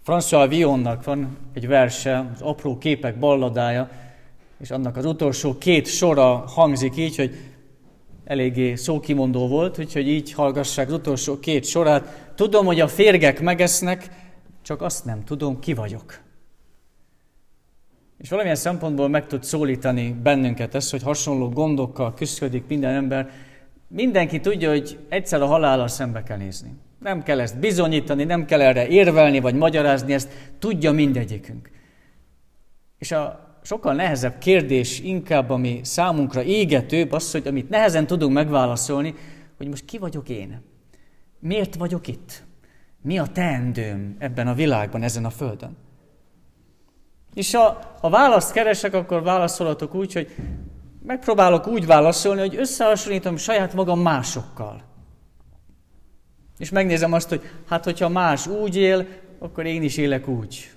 François 0.05 0.45
Vionnak 0.49 1.03
van 1.03 1.37
egy 1.53 1.67
verse, 1.67 2.29
az 2.33 2.41
apró 2.41 2.77
képek 2.77 3.19
balladája, 3.19 3.89
és 4.59 4.71
annak 4.71 4.97
az 4.97 5.05
utolsó 5.05 5.57
két 5.57 5.87
sora 5.87 6.35
hangzik 6.35 6.97
így, 6.97 7.15
hogy 7.15 7.35
eléggé 8.23 8.75
szókimondó 8.75 9.47
volt, 9.47 9.79
úgyhogy 9.79 10.07
így 10.07 10.33
hallgassák 10.33 10.87
az 10.87 10.93
utolsó 10.93 11.39
két 11.39 11.65
sorát. 11.65 12.31
Tudom, 12.35 12.65
hogy 12.65 12.79
a 12.79 12.87
férgek 12.87 13.41
megesznek, 13.41 14.09
csak 14.61 14.81
azt 14.81 15.05
nem 15.05 15.23
tudom, 15.23 15.59
ki 15.59 15.73
vagyok. 15.73 16.28
És 18.19 18.29
valamilyen 18.29 18.57
szempontból 18.57 19.07
meg 19.07 19.27
tud 19.27 19.43
szólítani 19.43 20.15
bennünket 20.23 20.75
ez, 20.75 20.89
hogy 20.89 21.03
hasonló 21.03 21.49
gondokkal 21.49 22.13
küzdködik 22.13 22.63
minden 22.67 22.93
ember. 22.93 23.29
Mindenki 23.87 24.39
tudja, 24.39 24.69
hogy 24.69 24.99
egyszer 25.09 25.41
a 25.41 25.45
halállal 25.45 25.87
szembe 25.87 26.23
kell 26.23 26.37
nézni. 26.37 26.73
Nem 26.99 27.23
kell 27.23 27.39
ezt 27.39 27.59
bizonyítani, 27.59 28.23
nem 28.23 28.45
kell 28.45 28.61
erre 28.61 28.87
érvelni 28.87 29.39
vagy 29.39 29.55
magyarázni, 29.55 30.13
ezt 30.13 30.31
tudja 30.59 30.91
mindegyikünk. 30.91 31.69
És 32.97 33.11
a 33.11 33.47
sokkal 33.63 33.93
nehezebb 33.93 34.37
kérdés, 34.37 34.99
inkább 34.99 35.49
ami 35.49 35.79
számunkra 35.83 36.43
égetőbb, 36.43 37.11
az, 37.11 37.31
hogy 37.31 37.47
amit 37.47 37.69
nehezen 37.69 38.07
tudunk 38.07 38.33
megválaszolni, 38.33 39.13
hogy 39.57 39.67
most 39.67 39.85
ki 39.85 39.97
vagyok 39.97 40.29
én? 40.29 40.61
Miért 41.39 41.75
vagyok 41.75 42.07
itt? 42.07 42.43
Mi 43.01 43.19
a 43.19 43.27
teendőm 43.27 44.15
ebben 44.17 44.47
a 44.47 44.53
világban, 44.53 45.03
ezen 45.03 45.25
a 45.25 45.29
földön? 45.29 45.77
És 47.33 47.53
ha, 47.53 47.79
ha 48.01 48.09
választ 48.09 48.51
keresek, 48.51 48.93
akkor 48.93 49.23
válaszolatok 49.23 49.95
úgy, 49.95 50.13
hogy 50.13 50.35
megpróbálok 51.03 51.67
úgy 51.67 51.85
válaszolni, 51.85 52.39
hogy 52.39 52.55
összehasonlítom 52.55 53.37
saját 53.37 53.73
magam 53.73 53.99
másokkal. 53.99 54.83
És 56.57 56.69
megnézem 56.69 57.13
azt, 57.13 57.29
hogy 57.29 57.41
hát 57.67 57.83
hogyha 57.83 58.09
más 58.09 58.47
úgy 58.47 58.75
él, 58.75 59.07
akkor 59.39 59.65
én 59.65 59.83
is 59.83 59.97
élek 59.97 60.27
úgy. 60.27 60.71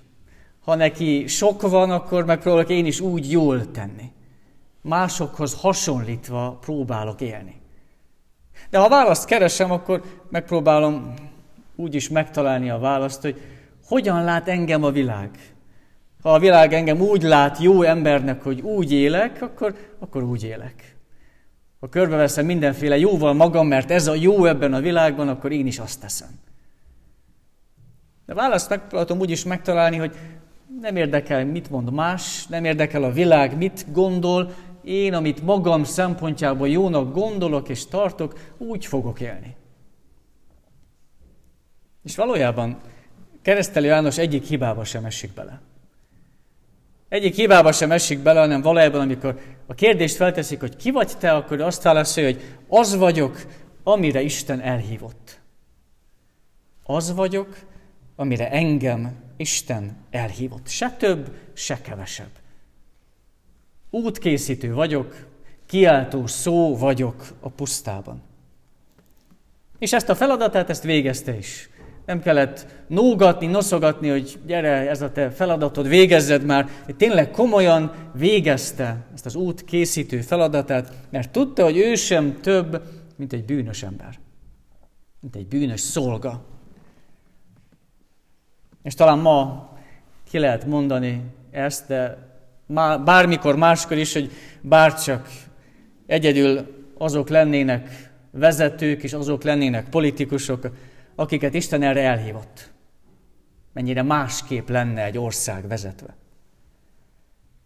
Ha 0.64 0.74
neki 0.74 1.26
sok 1.26 1.62
van, 1.62 1.90
akkor 1.90 2.24
megpróbálok 2.24 2.70
én 2.70 2.86
is 2.86 3.00
úgy 3.00 3.30
jól 3.30 3.70
tenni. 3.70 4.12
Másokhoz 4.82 5.60
hasonlítva 5.60 6.58
próbálok 6.60 7.20
élni. 7.20 7.60
De 8.70 8.78
ha 8.78 8.88
választ 8.88 9.26
keresem, 9.26 9.70
akkor 9.70 10.02
megpróbálom 10.30 11.14
úgy 11.76 11.94
is 11.94 12.08
megtalálni 12.08 12.70
a 12.70 12.78
választ, 12.78 13.22
hogy 13.22 13.40
hogyan 13.84 14.24
lát 14.24 14.48
engem 14.48 14.84
a 14.84 14.90
világ. 14.90 15.30
Ha 16.22 16.32
a 16.32 16.38
világ 16.38 16.72
engem 16.72 17.00
úgy 17.00 17.22
lát 17.22 17.58
jó 17.58 17.82
embernek, 17.82 18.42
hogy 18.42 18.60
úgy 18.60 18.92
élek, 18.92 19.42
akkor, 19.42 19.74
akkor 19.98 20.22
úgy 20.22 20.44
élek. 20.44 20.96
Ha 21.80 21.88
körbeveszem 21.88 22.46
mindenféle 22.46 22.98
jóval 22.98 23.32
magam, 23.32 23.66
mert 23.66 23.90
ez 23.90 24.06
a 24.06 24.14
jó 24.14 24.44
ebben 24.44 24.74
a 24.74 24.80
világban, 24.80 25.28
akkor 25.28 25.52
én 25.52 25.66
is 25.66 25.78
azt 25.78 26.00
teszem. 26.00 26.28
De 28.26 28.34
választ 28.34 28.68
megpróbálom 28.68 29.18
úgy 29.18 29.30
is 29.30 29.44
megtalálni, 29.44 29.96
hogy 29.96 30.14
nem 30.80 30.96
érdekel, 30.96 31.44
mit 31.44 31.70
mond 31.70 31.92
más, 31.92 32.46
nem 32.46 32.64
érdekel 32.64 33.02
a 33.02 33.12
világ, 33.12 33.56
mit 33.56 33.86
gondol, 33.92 34.52
én, 34.82 35.14
amit 35.14 35.42
magam 35.42 35.84
szempontjából 35.84 36.68
jónak 36.68 37.12
gondolok 37.12 37.68
és 37.68 37.86
tartok, 37.86 38.38
úgy 38.58 38.86
fogok 38.86 39.20
élni. 39.20 39.56
És 42.04 42.16
valójában 42.16 42.80
keresztelő 43.42 43.86
János 43.86 44.18
egyik 44.18 44.44
hibába 44.44 44.84
sem 44.84 45.04
esik 45.04 45.32
bele. 45.34 45.60
Egyik 47.12 47.34
hibába 47.34 47.72
sem 47.72 47.92
esik 47.92 48.18
bele, 48.18 48.40
hanem 48.40 48.62
valójában, 48.62 49.00
amikor 49.00 49.40
a 49.66 49.74
kérdést 49.74 50.16
felteszik, 50.16 50.60
hogy 50.60 50.76
ki 50.76 50.90
vagy 50.90 51.12
te, 51.18 51.32
akkor 51.32 51.60
azt 51.60 51.82
válaszolja, 51.82 52.30
hogy 52.30 52.42
az 52.68 52.96
vagyok, 52.96 53.46
amire 53.82 54.20
Isten 54.20 54.60
elhívott. 54.60 55.40
Az 56.84 57.14
vagyok, 57.14 57.58
amire 58.16 58.50
engem 58.50 59.16
Isten 59.36 59.96
elhívott. 60.10 60.68
Se 60.68 60.90
több, 60.90 61.34
se 61.52 61.80
kevesebb. 61.80 62.30
Útkészítő 63.90 64.74
vagyok, 64.74 65.26
kiáltó 65.66 66.26
szó 66.26 66.76
vagyok 66.76 67.24
a 67.40 67.48
pusztában. 67.48 68.22
És 69.78 69.92
ezt 69.92 70.08
a 70.08 70.14
feladatát, 70.14 70.70
ezt 70.70 70.82
végezte 70.82 71.36
is. 71.36 71.68
Nem 72.06 72.20
kellett 72.20 72.66
nógatni, 72.86 73.46
noszogatni, 73.46 74.08
hogy 74.08 74.38
gyere, 74.46 74.88
ez 74.90 75.02
a 75.02 75.12
te 75.12 75.30
feladatod, 75.30 75.88
végezzed 75.88 76.44
már. 76.44 76.68
Tényleg 76.96 77.30
komolyan 77.30 77.92
végezte 78.14 78.96
ezt 79.14 79.26
az 79.26 79.34
út 79.34 79.64
készítő 79.64 80.20
feladatát, 80.20 80.92
mert 81.10 81.30
tudta, 81.30 81.64
hogy 81.64 81.76
ő 81.76 81.94
sem 81.94 82.40
több, 82.40 82.82
mint 83.16 83.32
egy 83.32 83.44
bűnös 83.44 83.82
ember. 83.82 84.18
Mint 85.20 85.36
egy 85.36 85.46
bűnös 85.46 85.80
szolga. 85.80 86.44
És 88.82 88.94
talán 88.94 89.18
ma 89.18 89.70
ki 90.30 90.38
lehet 90.38 90.66
mondani 90.66 91.22
ezt, 91.50 91.86
de 91.86 92.30
bármikor 93.04 93.56
máskor 93.56 93.96
is, 93.96 94.12
hogy 94.12 94.30
bárcsak 94.60 95.28
egyedül 96.06 96.80
azok 96.98 97.28
lennének 97.28 98.10
vezetők, 98.30 99.02
és 99.02 99.12
azok 99.12 99.42
lennének 99.42 99.88
politikusok, 99.88 100.70
akiket 101.14 101.54
Isten 101.54 101.82
erre 101.82 102.00
elhívott. 102.00 102.72
Mennyire 103.72 104.02
másképp 104.02 104.68
lenne 104.68 105.04
egy 105.04 105.18
ország 105.18 105.68
vezetve. 105.68 106.16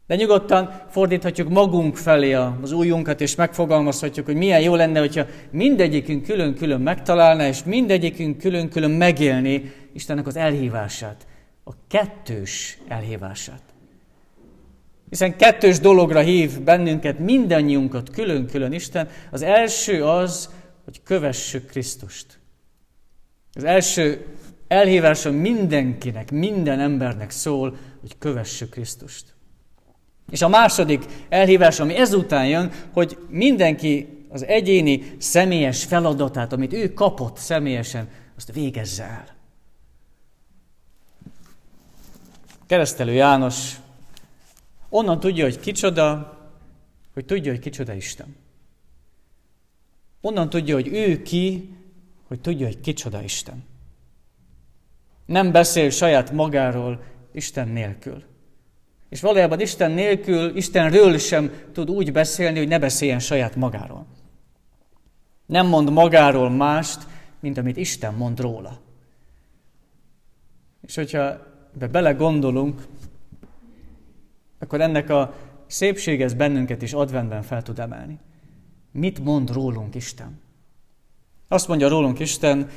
De 0.07 0.15
nyugodtan 0.15 0.83
fordíthatjuk 0.89 1.49
magunk 1.49 1.97
felé 1.97 2.33
az 2.33 2.73
újunkat, 2.73 3.21
és 3.21 3.35
megfogalmazhatjuk, 3.35 4.27
hogy 4.27 4.37
milyen 4.37 4.61
jó 4.61 4.75
lenne, 4.75 5.01
hogyha 5.01 5.27
mindegyikünk 5.51 6.23
külön-külön 6.23 6.81
megtalálna, 6.81 7.47
és 7.47 7.65
mindegyikünk 7.65 8.39
külön-külön 8.39 8.91
megélni 8.91 9.73
Istennek 9.93 10.27
az 10.27 10.37
elhívását, 10.37 11.27
a 11.65 11.73
kettős 11.89 12.79
elhívását. 12.89 13.63
Hiszen 15.09 15.37
kettős 15.37 15.81
dologra 15.81 16.21
hív 16.21 16.61
bennünket, 16.61 17.19
mindannyiunkat 17.19 18.11
külön-külön 18.11 18.73
Isten. 18.73 19.09
Az 19.31 19.43
első 19.43 20.05
az, 20.05 20.51
hogy 20.85 21.03
kövessük 21.03 21.67
Krisztust. 21.67 22.39
Az 23.57 23.65
első 23.65 24.27
elhívása 24.69 25.31
mindenkinek, 25.31 26.31
minden 26.31 26.81
embernek 26.81 27.31
szól, 27.31 27.77
hogy 28.01 28.19
kövessük 28.19 28.71
Krisztust. 28.71 29.35
És 30.31 30.43
a 30.43 30.49
második 30.49 31.05
elhívás, 31.29 31.81
ami 31.81 31.97
ezután 31.97 32.47
jön, 32.47 32.73
hogy 32.93 33.19
mindenki 33.29 34.09
az 34.29 34.45
egyéni 34.45 35.15
személyes 35.19 35.85
feladatát, 35.85 36.53
amit 36.53 36.73
ő 36.73 36.93
kapott 36.93 37.37
személyesen, 37.37 38.09
azt 38.37 38.53
végezze 38.53 39.05
el. 39.05 39.35
Keresztelő 42.67 43.13
János 43.13 43.77
onnan 44.89 45.21
tudja, 45.21 45.45
hogy 45.45 45.61
kicsoda, 45.61 46.37
hogy 47.15 47.25
tudja, 47.25 47.51
hogy 47.51 47.61
kicsoda 47.61 47.93
Isten. 47.93 48.37
Onnan 50.21 50.51
tudja, 50.51 50.75
hogy 50.75 50.89
ő 50.89 51.23
ki, 51.23 51.71
hogy 52.27 52.41
tudja, 52.41 52.67
hogy 52.67 52.81
kicsoda 52.81 53.23
Isten. 53.23 53.65
Nem 55.27 55.53
beszél 55.53 55.91
saját 55.91 56.31
magáról 56.31 57.03
Isten 57.33 57.69
nélkül. 57.69 58.23
És 59.09 59.21
valójában 59.21 59.61
Isten 59.61 59.91
nélkül, 59.91 60.57
Istenről 60.57 61.19
sem 61.19 61.53
tud 61.73 61.91
úgy 61.91 62.13
beszélni, 62.13 62.59
hogy 62.59 62.69
ne 62.69 62.79
beszéljen 62.79 63.19
saját 63.19 63.57
magáról. 63.57 64.07
Nem 65.47 65.67
mond 65.67 65.91
magáról 65.91 66.51
mást, 66.51 67.07
mint 67.41 67.59
amit 67.59 67.77
Isten 67.77 68.15
mond 68.15 68.41
róla. 68.41 68.81
És 70.81 70.95
hogyha 70.95 71.47
be 71.73 71.87
belegondolunk, 71.87 72.87
akkor 74.59 74.81
ennek 74.81 75.11
a 75.11 75.35
szépség 75.67 76.23
ez 76.23 76.35
bennünket 76.35 76.83
is 76.83 76.93
adventben 76.93 77.43
fel 77.43 77.63
tud 77.63 77.79
emelni. 77.79 78.19
Mit 78.93 79.25
mond 79.25 79.53
rólunk 79.53 79.95
Isten? 79.95 80.41
Azt 81.49 81.69
mondja 81.69 81.89
rólunk 81.89 82.19
Isten, 82.19 82.69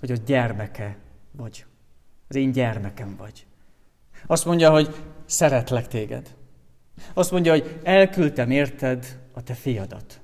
hogy 0.00 0.10
a 0.10 0.16
gyermeke 0.26 0.96
vagy. 1.32 1.64
Az 2.28 2.36
én 2.36 2.52
gyermekem 2.52 3.16
vagy. 3.16 3.46
Azt 4.26 4.44
mondja, 4.44 4.70
hogy 4.70 4.94
szeretlek 5.26 5.88
téged. 5.88 6.34
Azt 7.14 7.30
mondja, 7.30 7.52
hogy 7.52 7.78
elküldtem 7.82 8.50
érted 8.50 9.20
a 9.32 9.42
te 9.42 9.54
fiadat. 9.54 10.20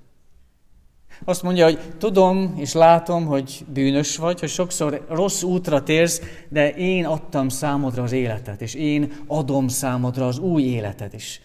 Azt 1.24 1.42
mondja, 1.42 1.64
hogy 1.64 1.96
tudom 1.98 2.54
és 2.56 2.72
látom, 2.72 3.26
hogy 3.26 3.64
bűnös 3.72 4.16
vagy, 4.16 4.40
hogy 4.40 4.48
sokszor 4.48 5.06
rossz 5.08 5.42
útra 5.42 5.82
térsz, 5.82 6.20
de 6.48 6.74
én 6.74 7.06
adtam 7.06 7.48
számodra 7.48 8.02
az 8.02 8.12
életet, 8.12 8.62
és 8.62 8.74
én 8.74 9.12
adom 9.26 9.68
számodra 9.68 10.26
az 10.26 10.38
új 10.38 10.62
életet 10.62 11.12
is. 11.12 11.40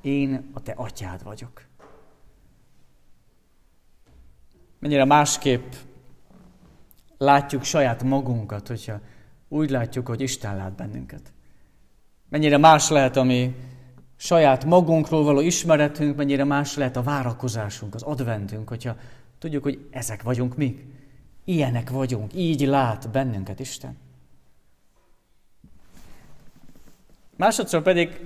Én 0.00 0.50
a 0.52 0.62
te 0.62 0.72
atyád 0.76 1.22
vagyok. 1.22 1.64
Mennyire 4.78 5.04
másképp 5.04 5.72
látjuk 7.20 7.64
saját 7.64 8.02
magunkat, 8.02 8.68
hogyha 8.68 9.00
úgy 9.48 9.70
látjuk, 9.70 10.06
hogy 10.06 10.20
Isten 10.20 10.56
lát 10.56 10.72
bennünket. 10.72 11.32
Mennyire 12.28 12.56
más 12.56 12.88
lehet 12.88 13.16
a 13.16 13.22
mi 13.22 13.54
saját 14.16 14.64
magunkról 14.64 15.24
való 15.24 15.40
ismeretünk, 15.40 16.16
mennyire 16.16 16.44
más 16.44 16.76
lehet 16.76 16.96
a 16.96 17.02
várakozásunk, 17.02 17.94
az 17.94 18.02
adventünk, 18.02 18.68
hogyha 18.68 18.96
tudjuk, 19.38 19.62
hogy 19.62 19.86
ezek 19.90 20.22
vagyunk 20.22 20.56
mi. 20.56 20.92
Ilyenek 21.44 21.90
vagyunk, 21.90 22.34
így 22.34 22.60
lát 22.60 23.10
bennünket 23.10 23.60
Isten. 23.60 23.96
Másodszor 27.36 27.82
pedig 27.82 28.20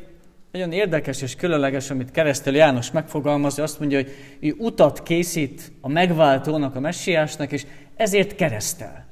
nagyon 0.55 0.73
érdekes 0.73 1.23
és 1.23 1.37
különleges, 1.37 1.91
amit 1.91 2.11
keresztelő 2.11 2.57
János 2.57 2.91
megfogalmaz, 2.91 3.59
azt 3.59 3.79
mondja, 3.79 3.99
hogy 3.99 4.13
ő 4.41 4.55
utat 4.59 5.03
készít 5.03 5.73
a 5.81 5.89
megváltónak, 5.89 6.77
a 6.77 6.81
messiásnak, 6.81 7.53
és 7.53 7.67
ezért 7.97 8.35
keresztel. 8.35 9.07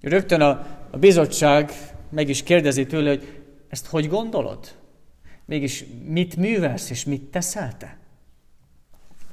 Rögtön 0.00 0.40
a, 0.40 0.66
a 0.90 0.98
bizottság 0.98 1.72
meg 2.10 2.28
is 2.28 2.42
kérdezi 2.42 2.86
tőle, 2.86 3.08
hogy 3.08 3.42
ezt 3.68 3.86
hogy 3.86 4.08
gondolod? 4.08 4.58
Mégis 5.44 5.84
mit 6.04 6.36
művelsz 6.36 6.90
és 6.90 7.04
mit 7.04 7.22
teszel 7.22 7.76
te? 7.76 7.96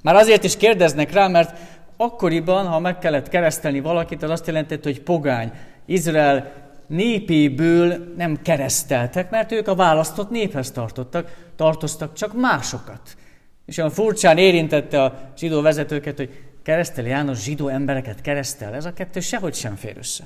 Már 0.01 0.15
azért 0.15 0.43
is 0.43 0.57
kérdeznek 0.57 1.11
rá, 1.11 1.27
mert 1.27 1.59
akkoriban, 1.97 2.67
ha 2.67 2.79
meg 2.79 2.99
kellett 2.99 3.29
keresztelni 3.29 3.79
valakit, 3.79 4.23
az 4.23 4.29
azt 4.29 4.47
jelentett, 4.47 4.83
hogy 4.83 5.01
pogány. 5.01 5.51
Izrael 5.85 6.63
népéből 6.87 8.13
nem 8.17 8.41
kereszteltek, 8.41 9.29
mert 9.29 9.51
ők 9.51 9.67
a 9.67 9.75
választott 9.75 10.29
néphez 10.29 10.71
tartottak, 10.71 11.35
tartoztak 11.55 12.13
csak 12.13 12.33
másokat. 12.33 13.01
És 13.65 13.77
olyan 13.77 13.89
furcsán 13.89 14.37
érintette 14.37 15.03
a 15.03 15.31
zsidó 15.37 15.61
vezetőket, 15.61 16.17
hogy 16.17 16.29
keresztel 16.63 17.05
János 17.05 17.43
zsidó 17.43 17.67
embereket 17.67 18.21
keresztel. 18.21 18.73
Ez 18.73 18.85
a 18.85 18.93
kettő 18.93 19.19
sehogy 19.19 19.53
sem 19.53 19.75
fér 19.75 19.97
össze. 19.97 20.23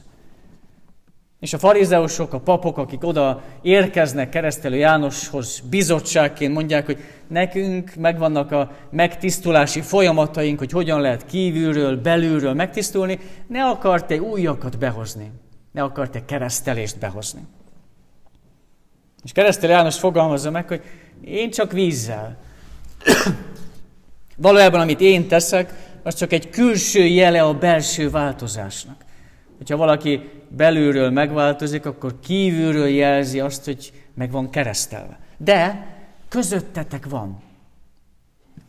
És 1.39 1.53
a 1.53 1.57
farizeusok, 1.57 2.33
a 2.33 2.39
papok, 2.39 2.77
akik 2.77 3.03
oda 3.03 3.43
érkeznek 3.61 4.29
keresztelő 4.29 4.75
Jánoshoz 4.75 5.59
bizottságként, 5.69 6.53
mondják, 6.53 6.85
hogy 6.85 6.97
nekünk 7.27 7.95
megvannak 7.95 8.51
a 8.51 8.71
megtisztulási 8.89 9.81
folyamataink, 9.81 10.59
hogy 10.59 10.71
hogyan 10.71 11.01
lehet 11.01 11.25
kívülről, 11.25 12.01
belülről 12.01 12.53
megtisztulni, 12.53 13.19
ne 13.47 13.65
akart-e 13.65 14.21
újakat 14.21 14.77
behozni, 14.77 15.31
ne 15.77 15.83
akart-e 15.83 16.25
keresztelést 16.25 16.99
behozni. 16.99 17.41
És 19.23 19.31
keresztelő 19.31 19.71
János 19.71 19.99
fogalmazza 19.99 20.51
meg, 20.51 20.67
hogy 20.67 20.81
én 21.23 21.51
csak 21.51 21.71
vízzel. 21.71 22.37
Valójában, 24.37 24.79
amit 24.79 25.01
én 25.01 25.27
teszek, 25.27 25.73
az 26.03 26.15
csak 26.15 26.33
egy 26.33 26.49
külső 26.49 27.05
jele 27.05 27.41
a 27.41 27.57
belső 27.57 28.09
változásnak. 28.09 29.05
Hogyha 29.57 29.77
valaki 29.77 30.29
belülről 30.49 31.09
megváltozik, 31.09 31.85
akkor 31.85 32.19
kívülről 32.19 32.87
jelzi 32.87 33.39
azt, 33.39 33.65
hogy 33.65 33.93
meg 34.13 34.31
van 34.31 34.49
keresztelve. 34.49 35.19
De 35.37 35.87
közöttetek 36.29 37.05
van. 37.09 37.41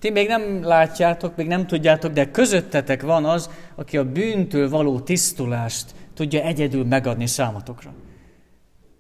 Ti 0.01 0.11
még 0.11 0.29
nem 0.29 0.63
látjátok, 0.63 1.37
még 1.37 1.47
nem 1.47 1.67
tudjátok, 1.67 2.13
de 2.13 2.31
közöttetek 2.31 3.03
van 3.03 3.25
az, 3.25 3.51
aki 3.75 3.97
a 3.97 4.05
bűntől 4.05 4.69
való 4.69 5.01
tisztulást 5.01 5.95
tudja 6.19 6.43
egyedül 6.43 6.85
megadni 6.85 7.27
számotokra. 7.27 7.95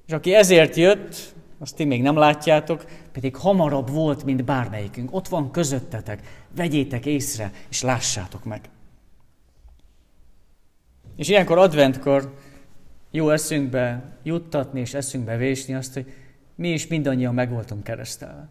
És 0.07 0.12
aki 0.12 0.35
ezért 0.35 0.76
jött, 0.76 1.35
azt 1.59 1.76
ti 1.76 1.85
még 1.85 2.02
nem 2.02 2.16
látjátok, 2.16 2.85
pedig 3.12 3.37
hamarabb 3.37 3.90
volt, 3.90 4.24
mint 4.24 4.44
bármelyikünk. 4.44 5.14
Ott 5.14 5.28
van 5.28 5.50
közöttetek, 5.50 6.46
vegyétek 6.57 7.07
észre, 7.07 7.52
és 7.68 7.83
lássátok 7.83 8.44
meg. 8.44 8.61
És 11.16 11.28
ilyenkor 11.28 11.59
adventkor 11.59 12.35
jó 13.11 13.31
eszünkbe 13.31 14.16
juttatni 14.22 14.81
és 14.81 14.94
eszünkbe 14.94 15.37
vésni 15.37 15.74
azt, 15.74 15.94
hogy 15.94 16.12
mi 16.54 16.68
is 16.68 16.87
mindannyian 16.87 17.35
meg 17.35 17.50
voltunk 17.50 17.85
keresztelve. 17.85 18.48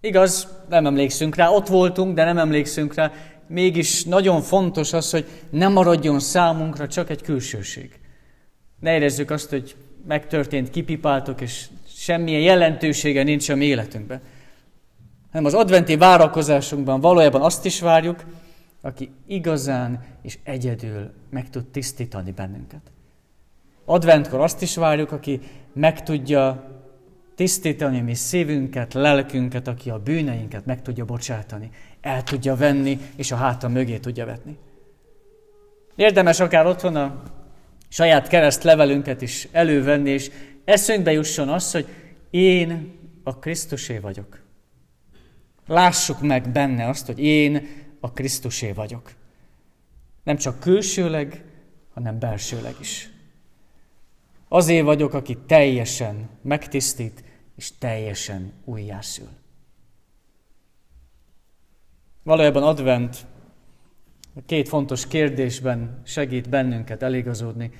Igaz, 0.00 0.48
nem 0.68 0.86
emlékszünk 0.86 1.34
rá, 1.34 1.48
ott 1.48 1.68
voltunk, 1.68 2.14
de 2.14 2.24
nem 2.24 2.38
emlékszünk 2.38 2.94
rá. 2.94 3.12
Mégis 3.46 4.04
nagyon 4.04 4.42
fontos 4.42 4.92
az, 4.92 5.10
hogy 5.10 5.26
nem 5.50 5.72
maradjon 5.72 6.20
számunkra 6.20 6.88
csak 6.88 7.10
egy 7.10 7.22
külsőség. 7.22 7.98
Ne 8.80 8.94
érezzük 8.94 9.30
azt, 9.30 9.50
hogy 9.50 9.74
megtörtént, 10.06 10.70
kipipáltok, 10.70 11.40
és 11.40 11.66
semmilyen 11.88 12.40
jelentősége 12.40 13.22
nincs 13.22 13.48
a 13.48 13.54
mi 13.54 13.64
életünkben. 13.64 14.20
Hanem 15.30 15.46
az 15.46 15.54
adventi 15.54 15.96
várakozásunkban 15.96 17.00
valójában 17.00 17.42
azt 17.42 17.64
is 17.64 17.80
várjuk, 17.80 18.24
aki 18.80 19.10
igazán 19.26 20.04
és 20.22 20.38
egyedül 20.42 21.10
meg 21.30 21.50
tud 21.50 21.64
tisztítani 21.64 22.30
bennünket. 22.30 22.80
Adventkor 23.84 24.40
azt 24.40 24.62
is 24.62 24.76
várjuk, 24.76 25.12
aki 25.12 25.40
meg 25.72 26.02
tudja 26.02 26.70
tisztítani 27.34 28.00
mi 28.00 28.14
szívünket, 28.14 28.94
lelkünket, 28.94 29.68
aki 29.68 29.90
a 29.90 29.98
bűneinket 29.98 30.66
meg 30.66 30.82
tudja 30.82 31.04
bocsátani, 31.04 31.70
el 32.06 32.22
tudja 32.22 32.56
venni, 32.56 32.98
és 33.16 33.32
a 33.32 33.36
háta 33.36 33.68
mögé 33.68 33.98
tudja 33.98 34.26
vetni. 34.26 34.58
Érdemes 35.96 36.40
akár 36.40 36.66
otthon 36.66 36.96
a 36.96 37.22
saját 37.88 38.28
kereszt 38.28 38.62
levelünket 38.62 39.22
is 39.22 39.48
elővenni, 39.52 40.10
és 40.10 40.30
eszünkbe 40.64 41.12
jusson 41.12 41.48
az, 41.48 41.72
hogy 41.72 41.86
én 42.30 42.98
a 43.22 43.38
Krisztusé 43.38 43.98
vagyok. 43.98 44.40
Lássuk 45.66 46.20
meg 46.20 46.50
benne 46.50 46.88
azt, 46.88 47.06
hogy 47.06 47.18
én 47.18 47.68
a 48.00 48.12
Krisztusé 48.12 48.72
vagyok. 48.72 49.12
Nem 50.22 50.36
csak 50.36 50.60
külsőleg, 50.60 51.44
hanem 51.94 52.18
belsőleg 52.18 52.74
is. 52.80 53.10
Azért 54.48 54.84
vagyok, 54.84 55.14
aki 55.14 55.36
teljesen 55.46 56.28
megtisztít, 56.42 57.24
és 57.56 57.78
teljesen 57.78 58.52
újjászül. 58.64 59.28
Valójában 62.26 62.62
advent 62.62 63.26
a 64.34 64.40
két 64.46 64.68
fontos 64.68 65.06
kérdésben 65.06 66.00
segít 66.04 66.48
bennünket 66.48 67.02
eligazodni. 67.02 67.70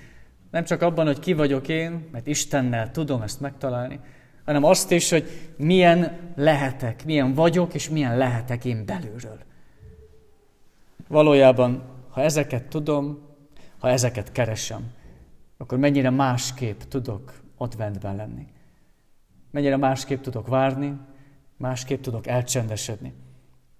Nem 0.50 0.64
csak 0.64 0.82
abban, 0.82 1.06
hogy 1.06 1.18
ki 1.18 1.32
vagyok 1.32 1.68
én, 1.68 2.08
mert 2.12 2.26
Istennel 2.26 2.90
tudom 2.90 3.22
ezt 3.22 3.40
megtalálni, 3.40 4.00
hanem 4.44 4.64
azt 4.64 4.90
is, 4.90 5.10
hogy 5.10 5.52
milyen 5.56 6.18
lehetek, 6.36 7.04
milyen 7.04 7.34
vagyok, 7.34 7.74
és 7.74 7.88
milyen 7.88 8.16
lehetek 8.16 8.64
én 8.64 8.84
belülről. 8.84 9.38
Valójában, 11.08 11.82
ha 12.08 12.22
ezeket 12.22 12.68
tudom, 12.68 13.18
ha 13.78 13.88
ezeket 13.88 14.32
keresem, 14.32 14.90
akkor 15.56 15.78
mennyire 15.78 16.10
másképp 16.10 16.80
tudok 16.80 17.32
adventben 17.56 18.16
lenni. 18.16 18.46
Mennyire 19.50 19.76
másképp 19.76 20.22
tudok 20.22 20.48
várni, 20.48 20.96
másképp 21.56 22.00
tudok 22.00 22.26
elcsendesedni. 22.26 23.24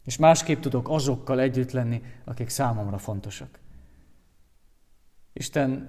És 0.07 0.17
másképp 0.17 0.61
tudok 0.61 0.89
azokkal 0.89 1.41
együtt 1.41 1.71
lenni, 1.71 2.03
akik 2.25 2.49
számomra 2.49 2.99
fontosak. 2.99 3.59
Isten 5.33 5.89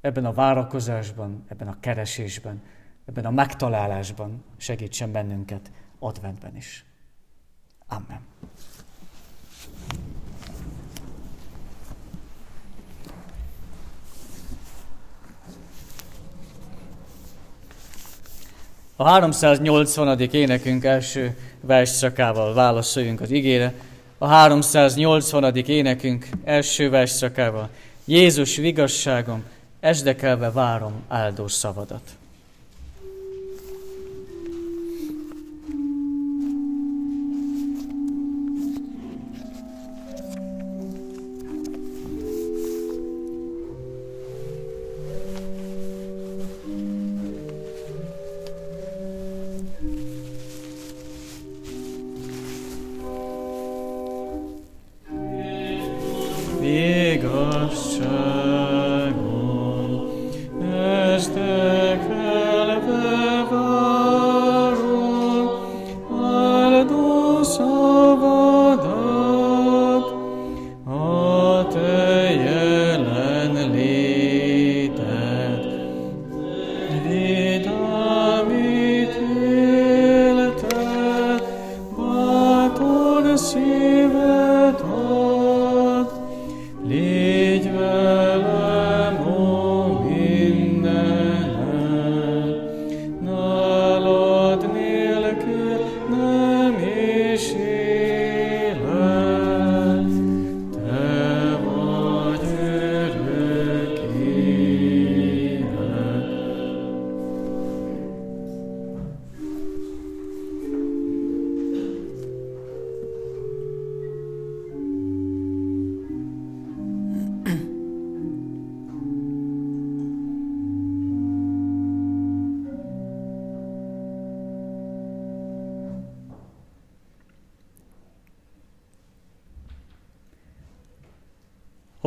ebben 0.00 0.24
a 0.24 0.32
várakozásban, 0.32 1.44
ebben 1.48 1.68
a 1.68 1.80
keresésben, 1.80 2.62
ebben 3.04 3.24
a 3.24 3.30
megtalálásban 3.30 4.44
segítsen 4.56 5.12
bennünket 5.12 5.70
adventben 5.98 6.56
is. 6.56 6.84
Amen. 7.86 8.20
A 19.00 19.04
380. 19.04 20.20
énekünk 20.20 20.84
első 20.84 21.36
versszakával 21.60 22.54
válaszoljunk 22.54 23.20
az 23.20 23.30
igére. 23.30 23.72
A 24.18 24.26
380. 24.26 25.54
énekünk 25.54 26.28
első 26.44 26.90
versszakával. 26.90 27.68
Jézus 28.04 28.56
vigasságom, 28.56 29.44
esdekelve 29.80 30.50
várom 30.50 30.92
áldós 31.08 31.52
szavadat. 31.52 32.02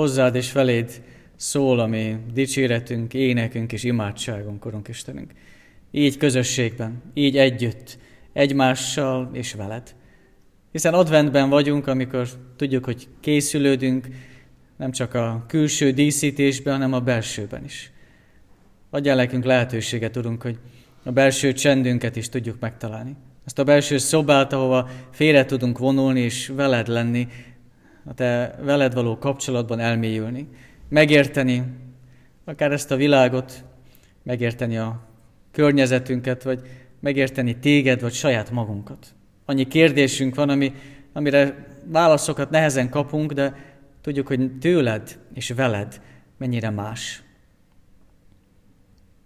Hozzád 0.04 0.36
és 0.36 0.52
feléd 0.52 1.02
szól 1.36 1.80
a 1.80 1.88
mi 1.88 2.16
dicséretünk, 2.34 3.14
énekünk 3.14 3.72
és 3.72 3.84
imádságunk, 3.84 4.66
Urunk 4.66 4.88
Istenünk. 4.88 5.32
Így 5.92 6.18
közösségben, 6.18 7.02
így 7.14 7.38
együtt, 7.38 7.98
egymással 8.34 9.30
és 9.34 9.54
veled. 9.54 9.96
Hiszen 10.72 10.94
adventben 10.94 11.50
vagyunk, 11.50 11.88
amikor 11.88 12.28
tudjuk, 12.56 12.86
hogy 12.86 13.08
készülődünk, 13.20 14.08
nem 14.78 14.92
csak 14.92 15.14
a 15.14 15.46
külső 15.48 15.92
díszítésben, 15.92 16.74
hanem 16.74 16.94
a 16.94 17.00
belsőben 17.00 17.64
is. 17.64 17.92
Adjál 18.90 19.16
nekünk 19.16 19.44
lehetőséget, 19.44 20.12
tudunk, 20.12 20.42
hogy 20.42 20.58
a 21.04 21.12
belső 21.12 21.54
csendünket 21.54 22.16
is 22.16 22.30
tudjuk 22.30 22.60
megtalálni. 22.60 23.16
Ezt 23.46 23.60
a 23.60 23.64
belső 23.64 23.98
szobát, 23.98 24.54
ahova 24.54 24.90
félre 25.12 25.46
tudunk 25.46 25.78
vonulni 25.78 26.20
és 26.20 26.48
veled 26.48 26.88
lenni, 26.88 27.28
a 28.06 28.14
te 28.14 28.56
veled 28.62 28.94
való 28.94 29.18
kapcsolatban 29.18 29.80
elmélyülni, 29.80 30.48
megérteni 30.90 31.64
akár 32.46 32.72
ezt 32.72 32.92
a 32.92 32.96
világot, 32.96 33.64
megérteni 34.24 34.78
a 34.78 35.02
környezetünket, 35.52 36.44
vagy 36.44 36.62
megérteni 37.00 37.58
téged, 37.58 38.02
vagy 38.02 38.14
saját 38.14 38.52
magunkat. 38.52 39.14
Annyi 39.46 39.68
kérdésünk 39.68 40.36
van, 40.36 40.50
ami, 40.50 40.74
amire 41.14 41.68
válaszokat 41.86 42.50
nehezen 42.50 42.90
kapunk, 42.90 43.32
de 43.32 43.56
tudjuk, 44.02 44.28
hogy 44.28 44.58
tőled 44.58 45.20
és 45.34 45.50
veled 45.50 46.02
mennyire 46.38 46.70
más. 46.70 47.24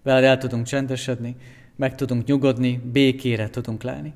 Veled 0.03 0.23
el 0.23 0.37
tudunk 0.37 0.65
csendesedni, 0.65 1.35
meg 1.75 1.95
tudunk 1.95 2.25
nyugodni, 2.25 2.81
békére 2.91 3.49
tudunk 3.49 3.83
lelni. 3.83 4.13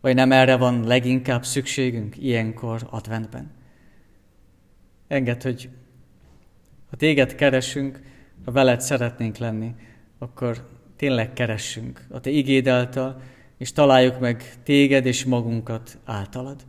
Vagy 0.00 0.14
nem 0.14 0.32
erre 0.32 0.56
van 0.56 0.86
leginkább 0.86 1.44
szükségünk 1.44 2.16
ilyenkor 2.16 2.86
adventben? 2.90 3.50
Engedd, 5.10 5.42
hogy 5.42 5.68
ha 6.90 6.96
téged 6.96 7.34
keresünk, 7.34 8.00
ha 8.44 8.52
veled 8.52 8.80
szeretnénk 8.80 9.36
lenni, 9.36 9.74
akkor 10.18 10.68
tényleg 10.96 11.32
keressünk 11.32 12.06
a 12.08 12.20
te 12.20 12.30
igéd 12.30 12.66
által, 12.68 13.22
és 13.56 13.72
találjuk 13.72 14.20
meg 14.20 14.62
téged 14.62 15.06
és 15.06 15.24
magunkat 15.24 15.98
általad. 16.04 16.66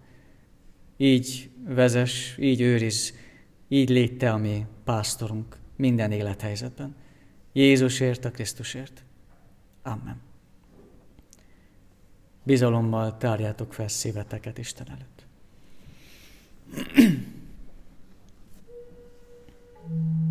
Így 0.98 1.50
vezes, 1.68 2.36
így 2.40 2.62
őriz, 2.62 3.14
így 3.68 3.90
légy 3.90 4.18
te 4.18 4.32
a 4.32 4.38
mi 4.38 4.66
pásztorunk 4.84 5.58
minden 5.76 6.12
élethelyzetben. 6.12 6.96
Jézusért, 7.54 8.26
a 8.26 8.32
Krisztusért. 8.32 9.04
Amen. 9.84 10.22
Bizalommal 12.44 13.18
tárjátok 13.18 13.74
fel 13.74 13.88
szíveteket 13.88 14.58
Isten 14.58 14.88
előtt. 14.90 15.26
Thank 19.92 20.06
you. 20.26 20.31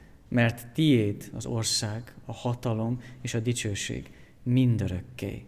mert 0.31 0.67
tiéd 0.73 1.29
az 1.33 1.45
ország, 1.45 2.13
a 2.25 2.33
hatalom 2.33 3.01
és 3.21 3.33
a 3.33 3.39
dicsőség 3.39 4.11
mindörökké. 4.43 5.45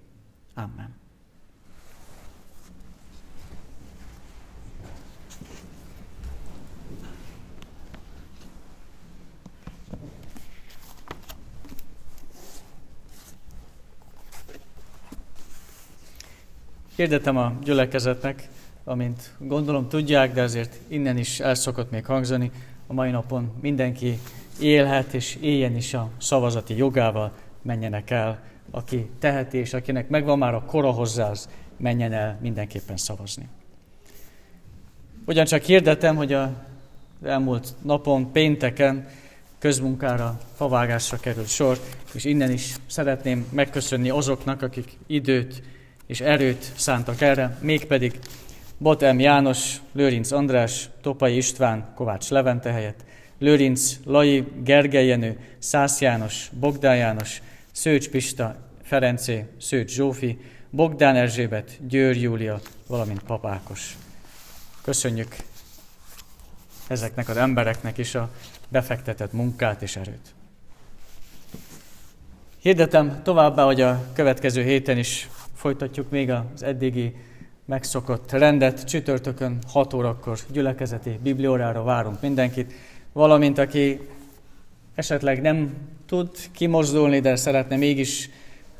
Amen. 0.53 0.95
Hirdetem 16.95 17.37
a 17.37 17.53
gyülekezetnek, 17.63 18.49
amint 18.83 19.33
gondolom 19.39 19.89
tudják, 19.89 20.33
de 20.33 20.41
azért 20.41 20.79
innen 20.87 21.17
is 21.17 21.39
el 21.39 21.55
szokott 21.55 21.91
még 21.91 22.05
hangzani, 22.05 22.51
a 22.87 22.93
mai 22.93 23.11
napon 23.11 23.51
mindenki 23.61 24.19
élhet 24.59 25.13
és 25.13 25.37
éljen 25.41 25.75
is 25.75 25.93
a 25.93 26.09
szavazati 26.17 26.77
jogával, 26.77 27.31
menjenek 27.61 28.09
el, 28.09 28.39
aki 28.71 29.09
teheti, 29.19 29.57
és 29.57 29.73
akinek 29.73 30.09
megvan 30.09 30.37
már 30.37 30.53
a 30.53 30.63
kora 30.65 30.91
hozzá, 30.91 31.29
az 31.29 31.49
menjen 31.77 32.13
el 32.13 32.37
mindenképpen 32.41 32.97
szavazni. 32.97 33.47
Ugyancsak 35.25 35.61
hirdetem, 35.61 36.15
hogy 36.15 36.33
a 36.33 36.51
elmúlt 37.23 37.73
napon, 37.81 38.31
pénteken 38.31 39.07
közmunkára, 39.59 40.39
favágásra 40.55 41.17
került 41.17 41.47
sor, 41.47 41.79
és 42.13 42.23
innen 42.23 42.51
is 42.51 42.75
szeretném 42.87 43.47
megköszönni 43.51 44.09
azoknak, 44.09 44.61
akik 44.61 44.97
időt 45.07 45.63
és 46.05 46.21
erőt 46.21 46.71
szántak 46.75 47.21
erre, 47.21 47.57
mégpedig 47.61 48.19
Botem 48.77 49.19
János, 49.19 49.81
Lőrinc 49.91 50.31
András, 50.31 50.89
Topai 51.01 51.35
István, 51.35 51.85
Kovács 51.95 52.29
Levente 52.29 52.71
helyett, 52.71 53.05
Lőrinc 53.43 53.99
Lai, 54.05 54.45
Gergely 54.63 55.05
Jenő, 55.05 55.39
Szász 55.59 56.01
János, 56.01 56.49
Bogdán 56.59 56.95
János, 56.97 57.41
Szőcs 57.71 58.09
Pista, 58.09 58.55
Ferencé, 58.83 59.45
Szőcs 59.59 59.91
Zsófi, 59.91 60.39
Bogdán 60.69 61.15
Erzsébet, 61.15 61.87
Győr 61.87 62.15
Júlia, 62.15 62.59
valamint 62.87 63.23
Papákos. 63.23 63.97
Köszönjük 64.81 65.35
ezeknek 66.87 67.29
az 67.29 67.37
embereknek 67.37 67.97
is 67.97 68.15
a 68.15 68.29
befektetett 68.69 69.33
munkát 69.33 69.81
és 69.81 69.95
erőt. 69.95 70.33
Hirdetem 72.59 73.21
továbbá, 73.23 73.63
hogy 73.63 73.81
a 73.81 74.05
következő 74.13 74.63
héten 74.63 74.97
is 74.97 75.29
folytatjuk 75.55 76.09
még 76.09 76.29
az 76.29 76.63
eddigi 76.63 77.15
megszokott 77.65 78.31
rendet. 78.31 78.83
Csütörtökön 78.83 79.57
6 79.71 79.93
órakor 79.93 80.37
gyülekezeti 80.51 81.19
bibliórára 81.23 81.83
várunk 81.83 82.21
mindenkit, 82.21 82.73
valamint 83.13 83.57
aki 83.57 83.99
esetleg 84.95 85.41
nem 85.41 85.73
tud 86.05 86.29
kimozdulni, 86.51 87.19
de 87.19 87.35
szeretne 87.35 87.75
mégis 87.75 88.29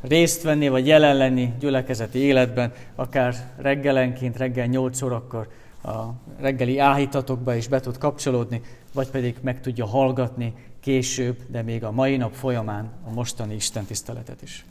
részt 0.01 0.41
venni, 0.41 0.67
vagy 0.69 0.87
jelen 0.87 1.15
lenni 1.15 1.53
gyülekezeti 1.59 2.19
életben, 2.19 2.73
akár 2.95 3.35
reggelenként, 3.57 4.37
reggel 4.37 4.65
8 4.65 5.01
órakor 5.01 5.47
a 5.83 6.03
reggeli 6.39 6.79
áhítatokba 6.79 7.55
is 7.55 7.67
be 7.67 7.79
tud 7.79 7.97
kapcsolódni, 7.97 8.61
vagy 8.93 9.09
pedig 9.09 9.35
meg 9.41 9.61
tudja 9.61 9.85
hallgatni 9.85 10.53
később, 10.79 11.37
de 11.47 11.61
még 11.61 11.83
a 11.83 11.91
mai 11.91 12.17
nap 12.17 12.33
folyamán 12.33 12.91
a 13.07 13.13
mostani 13.13 13.53
Isten 13.53 13.85
tiszteletet 13.85 14.41
is. 14.41 14.65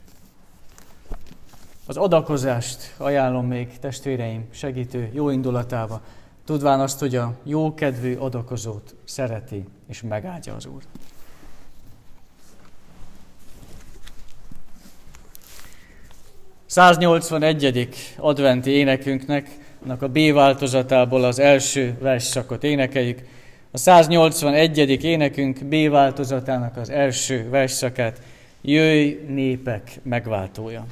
Az 1.85 1.97
adakozást 1.97 2.93
ajánlom 2.97 3.47
még 3.47 3.79
testvéreim 3.79 4.45
segítő 4.51 5.09
jó 5.13 5.29
indulatába, 5.29 6.01
tudván 6.45 6.79
azt, 6.79 6.99
hogy 6.99 7.15
a 7.15 7.33
jókedvű 7.43 8.15
adakozót 8.15 8.95
szereti 9.03 9.65
és 9.87 10.01
megáldja 10.01 10.55
az 10.55 10.65
Úr. 10.65 10.81
...181. 16.69 17.87
adventi 18.17 18.71
énekünknek, 18.71 19.49
annak 19.83 20.01
a 20.01 20.07
B 20.07 20.17
változatából 20.33 21.23
az 21.23 21.39
első 21.39 21.97
versszakot 21.99 22.63
énekeljük. 22.63 23.21
A 23.71 23.77
181. 23.77 25.03
énekünk 25.03 25.63
B 25.65 25.89
változatának 25.89 26.77
az 26.77 26.89
első 26.89 27.49
versszakát, 27.49 28.21
Jöjj 28.65 29.19
népek 29.27 29.99
megváltója. 30.03 30.85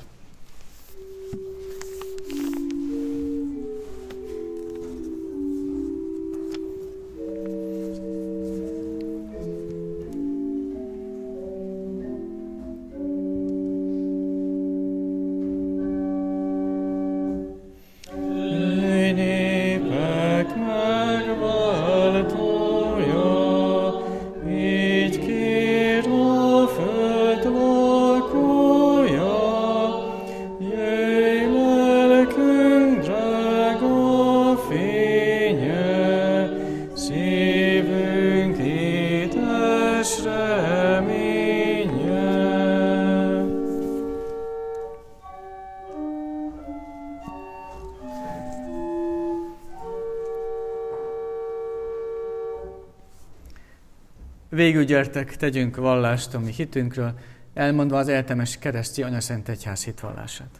Végül 54.61 54.83
gyertek, 54.83 55.35
tegyünk 55.35 55.75
vallást 55.75 56.33
a 56.33 56.39
mi 56.39 56.51
hitünkről, 56.51 57.13
elmondva 57.53 57.97
az 57.97 58.07
eltemes 58.07 58.57
kereszti 58.57 59.03
Anyaszent 59.03 59.49
Egyház 59.49 59.83
hitvallását. 59.83 60.59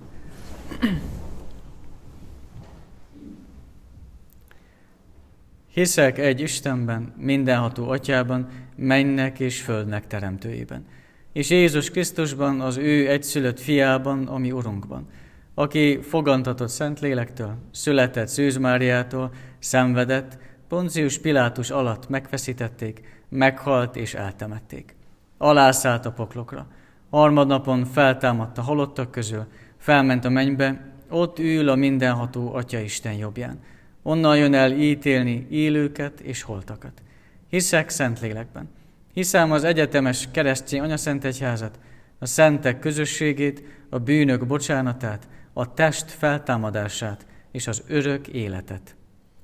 Hiszek 5.74 6.18
egy 6.18 6.40
Istenben, 6.40 7.14
mindenható 7.18 7.90
atyában, 7.90 8.50
mennek 8.76 9.40
és 9.40 9.62
földnek 9.62 10.08
teremtőjében, 10.08 10.86
és 11.34 11.50
Jézus 11.50 11.90
Krisztusban, 11.90 12.62
az 12.62 12.78
ő 12.78 13.10
egyszülött 13.10 13.60
fiában, 13.60 14.28
ami 14.28 14.52
Urunkban, 14.52 15.08
aki 15.54 16.00
fogantatott 16.02 16.70
Szentlélektől, 16.70 17.56
született 17.72 18.28
Szűz 18.28 18.58
Máriától, 18.58 19.34
szenvedett, 19.60 20.38
Poncius 20.68 21.18
Pilátus 21.18 21.70
alatt 21.70 22.10
megfeszítették, 22.10 23.21
meghalt 23.32 23.96
és 23.96 24.14
eltemették. 24.14 24.96
Alászállt 25.38 26.06
a 26.06 26.12
poklokra. 26.12 26.68
Harmadnapon 27.10 27.86
feltámadt 27.86 28.58
a 28.58 28.62
halottak 28.62 29.12
közül, 29.12 29.46
felment 29.78 30.26
a 30.26 30.30
mennybe, 30.30 30.94
ott 31.10 31.40
ül 31.40 31.70
a 31.70 31.76
mindenható 31.76 32.54
Atya 32.54 32.80
Isten 32.80 33.14
jobbján. 33.14 33.60
Onnan 34.04 34.38
jön 34.38 34.54
el 34.54 34.72
ítélni 34.72 35.48
élőket 35.50 36.20
és 36.20 36.42
holtakat. 36.42 37.02
Hiszek 37.50 37.90
Szentlélekben. 37.90 38.70
Hiszem 39.14 39.52
az 39.52 39.64
egyetemes 39.64 40.28
keresztény 40.32 40.80
anyaszent 40.80 41.24
egyházat, 41.24 41.80
a 42.20 42.26
szentek 42.26 42.80
közösségét, 42.80 43.64
a 43.90 44.00
bűnök 44.00 44.48
bocsánatát, 44.48 45.28
a 45.54 45.74
test 45.74 46.12
feltámadását 46.12 47.26
és 47.52 47.68
az 47.68 47.84
örök 47.88 48.28
életet. 48.28 48.96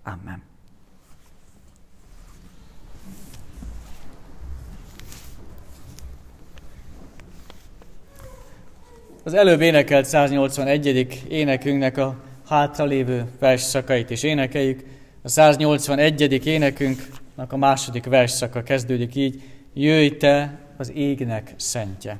Amen. 0.03 0.46
Az 9.27 9.33
előbb 9.33 9.61
énekelt 9.61 10.05
181. 10.05 11.25
énekünknek 11.27 11.97
a 11.97 12.15
hátralévő 12.49 13.25
versszakait 13.39 14.09
is 14.09 14.23
énekeljük. 14.23 14.83
A 15.21 15.27
181. 15.27 16.45
énekünknek 16.45 17.51
a 17.51 17.57
második 17.57 18.05
versszaka 18.05 18.63
kezdődik 18.63 19.15
így. 19.15 19.41
Jöjj 19.73 20.07
te, 20.07 20.59
az 20.77 20.91
égnek 20.95 21.53
szentje. 21.55 22.19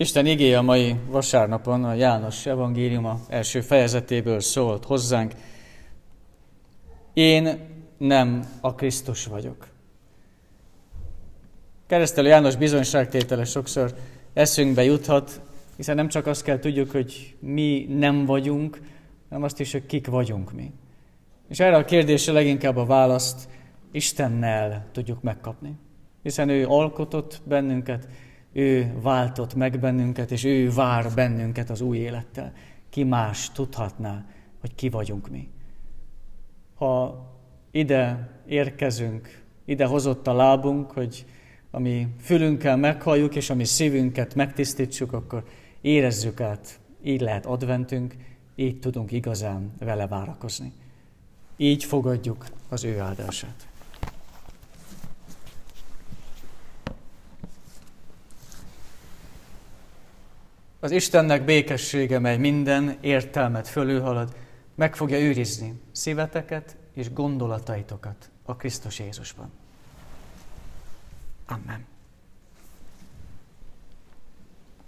Isten 0.00 0.26
igéje 0.26 0.58
a 0.58 0.62
mai 0.62 0.96
vasárnapon 1.06 1.84
a 1.84 1.94
János 1.94 2.46
evangéliuma 2.46 3.20
első 3.28 3.60
fejezetéből 3.60 4.40
szólt 4.40 4.84
hozzánk. 4.84 5.32
Én 7.12 7.58
nem 7.96 8.44
a 8.60 8.74
Krisztus 8.74 9.26
vagyok. 9.26 9.68
Keresztelő 11.86 12.28
János 12.28 12.56
bizonyságtétele 12.56 13.44
sokszor 13.44 13.94
eszünkbe 14.32 14.84
juthat, 14.84 15.40
hiszen 15.76 15.94
nem 15.94 16.08
csak 16.08 16.26
azt 16.26 16.42
kell 16.42 16.58
tudjuk, 16.58 16.90
hogy 16.90 17.36
mi 17.40 17.86
nem 17.88 18.24
vagyunk, 18.24 18.80
hanem 19.28 19.44
azt 19.44 19.60
is, 19.60 19.72
hogy 19.72 19.86
kik 19.86 20.06
vagyunk 20.06 20.52
mi. 20.52 20.72
És 21.48 21.60
erre 21.60 21.76
a 21.76 21.84
kérdésre 21.84 22.32
leginkább 22.32 22.76
a 22.76 22.86
választ 22.86 23.48
Istennel 23.92 24.86
tudjuk 24.92 25.22
megkapni. 25.22 25.74
Hiszen 26.22 26.48
ő 26.48 26.66
alkotott 26.66 27.40
bennünket, 27.44 28.08
ő 28.58 28.92
váltott 29.02 29.54
meg 29.54 29.78
bennünket, 29.78 30.30
és 30.30 30.44
ő 30.44 30.70
vár 30.70 31.14
bennünket 31.14 31.70
az 31.70 31.80
új 31.80 31.96
élettel. 31.96 32.52
Ki 32.90 33.04
más 33.04 33.50
tudhatná, 33.50 34.24
hogy 34.60 34.74
ki 34.74 34.88
vagyunk 34.88 35.30
mi. 35.30 35.48
Ha 36.74 37.26
ide 37.70 38.30
érkezünk, 38.46 39.42
ide 39.64 39.84
hozott 39.86 40.26
a 40.26 40.32
lábunk, 40.32 40.90
hogy 40.90 41.26
ami 41.70 42.08
fülünkkel 42.20 42.76
meghalljuk, 42.76 43.34
és 43.34 43.50
ami 43.50 43.64
szívünket 43.64 44.34
megtisztítsuk, 44.34 45.12
akkor 45.12 45.44
érezzük 45.80 46.40
át, 46.40 46.80
így 47.02 47.20
lehet 47.20 47.46
adventünk, 47.46 48.14
így 48.54 48.78
tudunk 48.78 49.12
igazán 49.12 49.72
vele 49.78 50.06
várakozni. 50.06 50.72
Így 51.56 51.84
fogadjuk 51.84 52.46
az 52.68 52.84
ő 52.84 52.98
áldását. 52.98 53.67
Az 60.80 60.90
Istennek 60.90 61.44
békessége, 61.44 62.18
mely 62.18 62.36
minden 62.36 62.98
értelmet 63.00 63.68
fölülhalad, 63.68 64.36
meg 64.74 64.96
fogja 64.96 65.18
őrizni 65.18 65.80
szíveteket 65.92 66.76
és 66.94 67.12
gondolataitokat 67.12 68.30
a 68.44 68.56
Krisztus 68.56 68.98
Jézusban. 68.98 69.52
Amen. 71.46 71.86